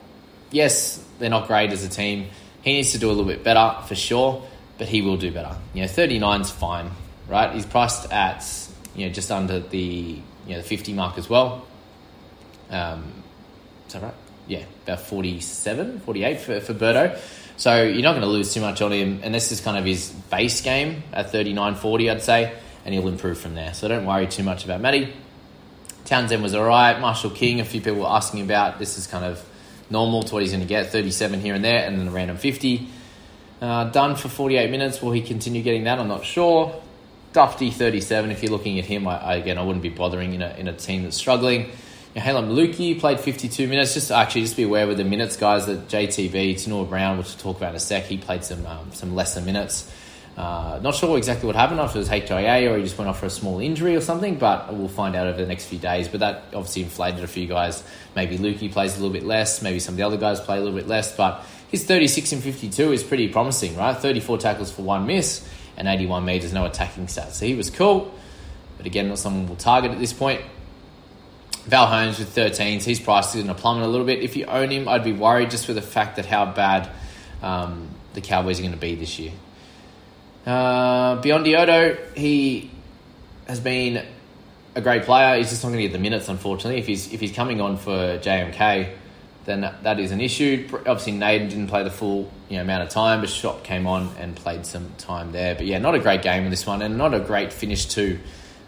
Yes, 0.51 1.03
they're 1.19 1.31
not 1.31 1.49
great 1.49 1.73
as 1.73 1.83
a 1.85 1.89
team. 1.89 2.29
He 2.63 2.75
needs 2.75 2.93
to 2.93 2.99
do 2.99 3.09
a 3.09 3.13
little 3.13 3.25
bit 3.25 3.43
better 3.43 3.83
for 3.87 3.95
sure, 3.95 4.43
but 4.79 4.89
he 4.89 5.03
will 5.03 5.17
do 5.17 5.33
better. 5.33 5.57
You 5.75 5.83
know, 5.83 5.89
39's 5.89 6.51
fine, 6.51 6.91
right? 7.29 7.53
He's 7.55 7.67
priced 7.67 8.13
at 8.13 8.45
you 8.95 9.07
know 9.07 9.13
just 9.13 9.31
under 9.31 9.61
the 9.61 9.79
you 9.79 10.53
know 10.53 10.59
the 10.59 10.63
50 10.63 10.93
mark 10.93 11.19
as 11.19 11.29
well. 11.29 11.67
Um, 12.71 13.23
is 13.87 13.95
that 13.95 14.03
right? 14.03 14.15
Yeah, 14.49 14.65
about 14.85 15.01
47, 15.01 16.01
48 16.01 16.41
for, 16.41 16.61
for. 16.61 17.21
So 17.57 17.83
you're 17.83 18.03
not 18.03 18.13
going 18.13 18.23
to 18.23 18.29
lose 18.29 18.53
too 18.53 18.61
much 18.61 18.83
on 18.83 18.93
him, 18.93 19.21
and 19.23 19.35
this 19.35 19.51
is 19.51 19.61
kind 19.61 19.79
of 19.79 19.85
his 19.85 20.11
base 20.31 20.61
game 20.61 21.03
at 21.13 21.33
39 21.33 21.75
40, 21.77 22.11
I'd 22.11 22.23
say, 22.23 22.53
and 22.85 22.95
he'll 22.95 23.09
improve 23.09 23.39
from 23.39 23.55
there. 23.55 23.75
So 23.75 23.89
don't 23.89 24.05
worry 24.05 24.27
too 24.27 24.43
much 24.43 24.65
about 24.65 24.81
Matty. 24.81 25.13
Townsend 26.07 26.41
was 26.43 26.55
all 26.55 26.65
right. 26.65 26.99
Marshall 27.01 27.31
King, 27.31 27.61
a 27.61 27.65
few 27.65 27.81
people 27.81 28.01
were 28.01 28.07
asking 28.07 28.41
about. 28.41 28.79
This 28.79 28.97
is 28.97 29.09
kind 29.09 29.25
of 29.25 29.45
normal 29.91 30.23
to 30.23 30.35
what 30.35 30.43
he's 30.43 30.53
going 30.53 30.63
to 30.63 30.69
get 30.69 30.91
37 30.93 31.41
here 31.41 31.55
and 31.55 31.65
there, 31.65 31.85
and 31.85 31.99
then 31.99 32.09
a 32.09 32.11
random 32.13 32.37
50. 32.37 32.89
Uh, 33.61 33.85
done 33.91 34.15
for 34.15 34.29
48 34.29 34.71
minutes. 34.71 35.03
Will 35.03 35.13
he 35.13 35.21
continue 35.21 35.63
getting 35.63 35.85
that? 35.85 35.99
I'm 35.99 36.09
not 36.09 36.25
sure. 36.25 36.81
Dufty 37.33 37.73
37. 37.73 38.31
If 38.31 38.43
you're 38.43 38.53
looking 38.53 38.79
at 38.79 38.85
him, 38.85 39.09
I, 39.09 39.19
I, 39.19 39.35
again, 39.35 39.59
I 39.59 39.63
wouldn't 39.63 39.83
be 39.83 39.89
bothering 39.89 40.35
in 40.35 40.43
a, 40.43 40.55
in 40.57 40.69
a 40.69 40.73
team 40.73 41.03
that's 41.03 41.17
struggling. 41.17 41.71
Heilum 42.15 42.55
Luki 42.55 42.99
played 42.99 43.19
52 43.19 43.67
minutes. 43.67 43.95
Just 43.95 44.11
actually, 44.11 44.43
just 44.43 44.57
be 44.57 44.63
aware 44.63 44.87
with 44.87 44.99
the 44.99 45.05
minutes, 45.05 45.37
guys. 45.37 45.67
That 45.67 45.89
JTB, 45.89 46.55
Tanua 46.55 46.89
Brown, 46.89 47.19
which 47.19 47.27
we'll 47.27 47.37
talk 47.37 47.57
about 47.57 47.71
in 47.71 47.77
a 47.77 47.81
sec, 47.81 48.05
he 48.05 48.17
played 48.17 48.45
some 48.45 48.65
um, 48.65 48.93
some 48.93 49.15
lesser 49.15 49.43
minutes. 49.43 49.93
Uh, 50.37 50.79
not 50.83 50.95
sure 50.95 51.17
exactly 51.17 51.47
what 51.47 51.57
happened, 51.57 51.81
if 51.81 51.97
it 51.97 51.99
was 51.99 52.09
HIA 52.09 52.71
or 52.71 52.77
he 52.77 52.83
just 52.83 52.99
went 52.99 53.09
off 53.09 53.21
for 53.21 53.27
a 53.27 53.31
small 53.31 53.59
injury 53.59 53.97
or 53.97 54.03
something, 54.03 54.37
but 54.37 54.73
we'll 54.75 54.87
find 54.87 55.17
out 55.17 55.27
over 55.27 55.41
the 55.41 55.47
next 55.47 55.65
few 55.65 55.79
days. 55.79 56.09
But 56.09 56.21
that 56.21 56.45
obviously 56.53 56.83
inflated 56.83 57.25
a 57.25 57.27
few 57.27 57.47
guys. 57.47 57.83
Maybe 58.15 58.37
Lukey 58.37 58.71
plays 58.71 58.93
a 58.99 59.01
little 59.01 59.13
bit 59.13 59.25
less, 59.25 59.63
maybe 59.63 59.79
some 59.81 59.95
of 59.95 59.97
the 59.97 60.03
other 60.03 60.19
guys 60.19 60.39
play 60.41 60.59
a 60.59 60.61
little 60.61 60.79
bit 60.79 60.89
less, 60.89 61.17
but 61.17 61.43
his 61.69 61.85
36 61.85 62.33
and 62.33 62.43
52 62.43 62.93
is 62.93 63.03
pretty 63.03 63.29
promising, 63.29 63.77
right? 63.77 63.97
34 63.97 64.39
tackles 64.39 64.71
for 64.71 64.83
one 64.83 65.07
miss 65.07 65.49
and 65.79 65.89
81 65.89 66.25
metres, 66.27 66.53
no 66.53 66.67
attacking 66.67 67.07
stats. 67.07 67.33
So 67.33 67.47
he 67.47 67.55
was 67.55 67.71
cool, 67.71 68.13
but 68.77 68.85
again, 68.85 69.09
not 69.09 69.19
someone 69.19 69.47
we'll 69.47 69.57
target 69.57 69.91
at 69.91 69.99
this 69.99 70.13
point. 70.13 70.43
Val 71.65 71.87
Holmes 71.87 72.19
with 72.19 72.35
13s, 72.35 72.83
he's 72.83 73.01
priced 73.01 73.35
in 73.37 73.49
a 73.49 73.55
plummet 73.55 73.85
a 73.85 73.89
little 73.89 74.07
bit. 74.07 74.21
If 74.21 74.37
you 74.37 74.45
own 74.45 74.71
him, 74.71 74.87
I'd 74.87 75.03
be 75.03 75.13
worried 75.13 75.51
just 75.51 75.65
for 75.65 75.73
the 75.73 75.83
fact 75.83 76.17
that 76.17 76.27
how 76.27 76.45
bad 76.45 76.91
um, 77.43 77.89
the 78.13 78.21
Cowboys 78.21 78.61
are 78.61 78.63
going 78.63 78.75
to 78.75 78.79
be 78.79 78.95
this 78.95 79.19
year. 79.19 79.33
Uh, 80.47 81.21
Biondi 81.21 81.59
Odo, 81.59 81.99
he 82.15 82.71
has 83.49 83.59
been 83.59 84.07
a 84.77 84.81
great 84.81 85.03
player. 85.03 85.37
He's 85.39 85.51
just 85.51 85.65
not 85.65 85.71
going 85.71 85.81
to 85.81 85.89
get 85.89 85.93
the 85.93 85.99
minutes, 85.99 86.29
unfortunately. 86.29 86.79
If 86.79 86.87
he's 86.87 87.13
if 87.13 87.21
he's 87.21 87.33
coming 87.33 87.61
on 87.61 87.77
for 87.77 87.91
JMK, 87.91 88.93
then 89.45 89.63
that, 89.63 89.83
that 89.83 89.99
is 89.99 90.13
an 90.13 90.21
issue. 90.21 90.69
Obviously, 90.73 91.13
Naden 91.13 91.49
didn't 91.49 91.67
play 91.67 91.83
the 91.83 91.91
full 91.91 92.31
you 92.49 92.57
know 92.57 92.63
amount 92.63 92.85
of 92.85 92.91
time, 92.91 93.21
but 93.21 93.29
Shop 93.29 93.65
came 93.65 93.89
on 93.89 94.15
and 94.21 94.37
played 94.37 94.65
some 94.65 94.93
time 94.99 95.33
there. 95.33 95.57
But 95.57 95.67
yeah, 95.67 95.79
not 95.79 95.97
a 95.97 95.99
great 95.99 96.23
game 96.23 96.45
in 96.45 96.51
this 96.51 96.65
one, 96.65 96.81
and 96.81 96.97
not 96.97 97.13
a 97.13 97.21
great 97.21 97.53
finish 97.53 97.87
to 97.87 98.17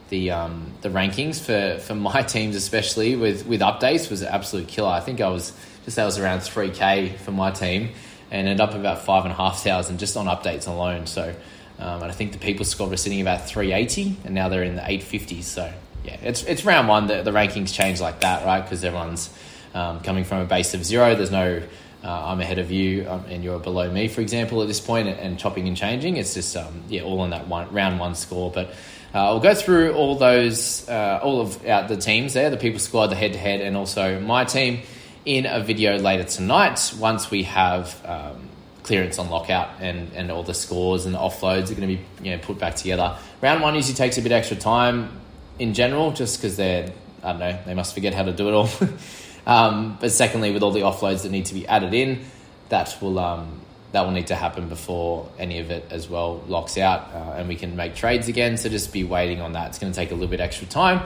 the 0.08 0.32
um, 0.32 0.72
the 0.80 0.88
rankings 0.88 1.40
for, 1.40 1.80
for 1.80 1.94
my 2.10 2.22
teams, 2.22 2.56
especially 2.56 3.14
with 3.14 3.46
with 3.46 3.60
updates, 3.60 4.10
was 4.10 4.22
an 4.22 4.28
absolute 4.28 4.66
killer. 4.66 4.90
I 4.90 5.00
think 5.00 5.20
I 5.20 5.28
was 5.28 5.52
just 5.84 5.94
that 5.94 6.04
was 6.06 6.18
around 6.18 6.40
three 6.40 6.70
k 6.70 7.14
for 7.18 7.30
my 7.30 7.52
team, 7.52 7.90
and 8.32 8.48
ended 8.48 8.60
up 8.60 8.74
about 8.74 9.04
five 9.04 9.22
and 9.22 9.32
a 9.32 9.36
half 9.36 9.62
thousand 9.62 9.98
just 9.98 10.16
on 10.16 10.26
updates 10.26 10.66
alone. 10.66 11.06
So. 11.06 11.36
Um, 11.78 12.02
and 12.02 12.10
I 12.10 12.14
think 12.14 12.32
the 12.32 12.38
people 12.38 12.64
squad 12.64 12.90
was 12.90 13.00
sitting 13.00 13.20
about 13.20 13.46
380, 13.46 14.16
and 14.24 14.34
now 14.34 14.48
they're 14.48 14.64
in 14.64 14.76
the 14.76 14.82
850s. 14.82 15.44
So 15.44 15.72
yeah, 16.04 16.16
it's 16.22 16.42
it's 16.44 16.64
round 16.64 16.88
one. 16.88 17.06
The, 17.06 17.22
the 17.22 17.30
rankings 17.30 17.72
change 17.72 18.00
like 18.00 18.20
that, 18.20 18.44
right? 18.44 18.62
Because 18.62 18.82
everyone's 18.84 19.30
um, 19.74 20.00
coming 20.00 20.24
from 20.24 20.38
a 20.40 20.44
base 20.44 20.74
of 20.74 20.84
zero. 20.84 21.14
There's 21.14 21.30
no 21.30 21.62
uh, 22.02 22.26
I'm 22.26 22.40
ahead 22.40 22.58
of 22.58 22.70
you 22.70 23.08
um, 23.08 23.24
and 23.28 23.42
you're 23.42 23.58
below 23.58 23.90
me, 23.90 24.08
for 24.08 24.20
example, 24.20 24.62
at 24.62 24.68
this 24.68 24.80
point, 24.80 25.08
and, 25.08 25.18
and 25.18 25.38
chopping 25.38 25.66
and 25.66 25.76
changing. 25.76 26.16
It's 26.16 26.34
just 26.34 26.56
um, 26.56 26.82
yeah, 26.88 27.02
all 27.02 27.20
on 27.20 27.30
that 27.30 27.48
one 27.48 27.72
round 27.72 27.98
one 27.98 28.14
score. 28.14 28.50
But 28.50 28.68
uh, 29.14 29.30
we'll 29.30 29.40
go 29.40 29.54
through 29.54 29.94
all 29.94 30.16
those, 30.16 30.88
uh, 30.88 31.20
all 31.22 31.40
of 31.40 31.64
uh, 31.64 31.86
the 31.86 31.96
teams 31.96 32.34
there, 32.34 32.50
the 32.50 32.56
people 32.56 32.78
squad, 32.78 33.08
the 33.08 33.16
head 33.16 33.32
to 33.32 33.38
head, 33.38 33.60
and 33.60 33.76
also 33.76 34.20
my 34.20 34.44
team 34.44 34.82
in 35.24 35.46
a 35.46 35.60
video 35.60 35.98
later 35.98 36.24
tonight 36.24 36.94
once 36.98 37.30
we 37.30 37.42
have 37.44 38.00
um, 38.06 38.47
clearance 38.88 39.18
on 39.18 39.28
lockout 39.28 39.68
and, 39.80 40.10
and 40.14 40.32
all 40.32 40.42
the 40.42 40.54
scores 40.54 41.04
and 41.04 41.14
the 41.14 41.18
offloads 41.18 41.70
are 41.70 41.74
going 41.74 41.88
to 41.88 41.96
be 41.96 42.00
you 42.22 42.34
know 42.34 42.38
put 42.38 42.58
back 42.58 42.74
together. 42.74 43.16
Round 43.42 43.62
one 43.62 43.74
usually 43.74 43.94
takes 43.94 44.16
a 44.16 44.22
bit 44.22 44.32
extra 44.32 44.56
time 44.56 45.10
in 45.58 45.74
general, 45.74 46.10
just 46.10 46.38
because 46.38 46.56
they're 46.56 46.90
I 47.22 47.30
don't 47.32 47.38
know 47.38 47.58
they 47.66 47.74
must 47.74 47.94
forget 47.94 48.14
how 48.14 48.24
to 48.24 48.32
do 48.32 48.48
it 48.48 48.54
all. 48.54 48.68
um, 49.46 49.98
but 50.00 50.10
secondly, 50.10 50.52
with 50.52 50.62
all 50.62 50.72
the 50.72 50.80
offloads 50.80 51.22
that 51.22 51.30
need 51.30 51.44
to 51.46 51.54
be 51.54 51.68
added 51.68 51.92
in, 51.92 52.24
that 52.70 52.96
will 53.02 53.18
um, 53.18 53.60
that 53.92 54.02
will 54.02 54.12
need 54.12 54.28
to 54.28 54.34
happen 54.34 54.70
before 54.70 55.28
any 55.38 55.58
of 55.58 55.70
it 55.70 55.84
as 55.90 56.08
well 56.08 56.42
locks 56.48 56.78
out 56.78 57.10
uh, 57.14 57.34
and 57.36 57.48
we 57.48 57.56
can 57.56 57.76
make 57.76 57.94
trades 57.94 58.28
again. 58.28 58.56
So 58.56 58.70
just 58.70 58.92
be 58.92 59.04
waiting 59.04 59.42
on 59.42 59.52
that. 59.52 59.68
It's 59.68 59.78
going 59.78 59.92
to 59.92 59.96
take 59.96 60.10
a 60.10 60.14
little 60.14 60.28
bit 60.28 60.40
extra 60.40 60.66
time. 60.66 61.02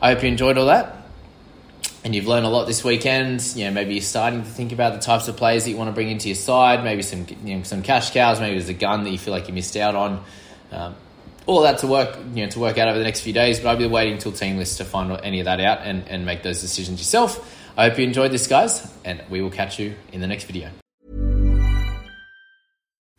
I 0.00 0.12
hope 0.12 0.22
you 0.22 0.28
enjoyed 0.28 0.58
all 0.58 0.66
that. 0.66 1.01
And 2.04 2.14
you've 2.14 2.26
learned 2.26 2.46
a 2.46 2.48
lot 2.48 2.66
this 2.66 2.82
weekend. 2.82 3.52
You 3.54 3.66
know, 3.66 3.70
maybe 3.70 3.94
you're 3.94 4.02
starting 4.02 4.42
to 4.42 4.48
think 4.48 4.72
about 4.72 4.92
the 4.92 4.98
types 4.98 5.28
of 5.28 5.36
players 5.36 5.64
that 5.64 5.70
you 5.70 5.76
want 5.76 5.88
to 5.88 5.92
bring 5.92 6.10
into 6.10 6.28
your 6.28 6.34
side. 6.34 6.82
Maybe 6.82 7.02
some 7.02 7.26
you 7.44 7.56
know, 7.56 7.62
some 7.62 7.82
cash 7.82 8.10
cows. 8.10 8.40
Maybe 8.40 8.56
there's 8.56 8.68
a 8.68 8.74
gun 8.74 9.04
that 9.04 9.10
you 9.10 9.18
feel 9.18 9.32
like 9.32 9.46
you 9.46 9.54
missed 9.54 9.76
out 9.76 9.94
on. 9.94 10.24
Um, 10.72 10.96
all 11.46 11.62
that 11.62 11.78
to 11.78 11.86
work, 11.86 12.18
you 12.34 12.44
know, 12.44 12.50
to 12.50 12.58
work 12.58 12.78
out 12.78 12.88
over 12.88 12.98
the 12.98 13.04
next 13.04 13.20
few 13.20 13.32
days. 13.32 13.60
But 13.60 13.68
I'll 13.68 13.76
be 13.76 13.86
waiting 13.86 14.14
until 14.14 14.32
team 14.32 14.56
list 14.56 14.78
to 14.78 14.84
find 14.84 15.12
any 15.22 15.40
of 15.40 15.44
that 15.44 15.60
out 15.60 15.80
and, 15.82 16.06
and 16.08 16.26
make 16.26 16.42
those 16.42 16.60
decisions 16.60 16.98
yourself. 16.98 17.58
I 17.76 17.88
hope 17.88 17.98
you 17.98 18.04
enjoyed 18.04 18.32
this, 18.32 18.46
guys, 18.46 18.92
and 19.04 19.22
we 19.30 19.40
will 19.40 19.50
catch 19.50 19.78
you 19.78 19.94
in 20.12 20.20
the 20.20 20.26
next 20.26 20.44
video. 20.44 20.81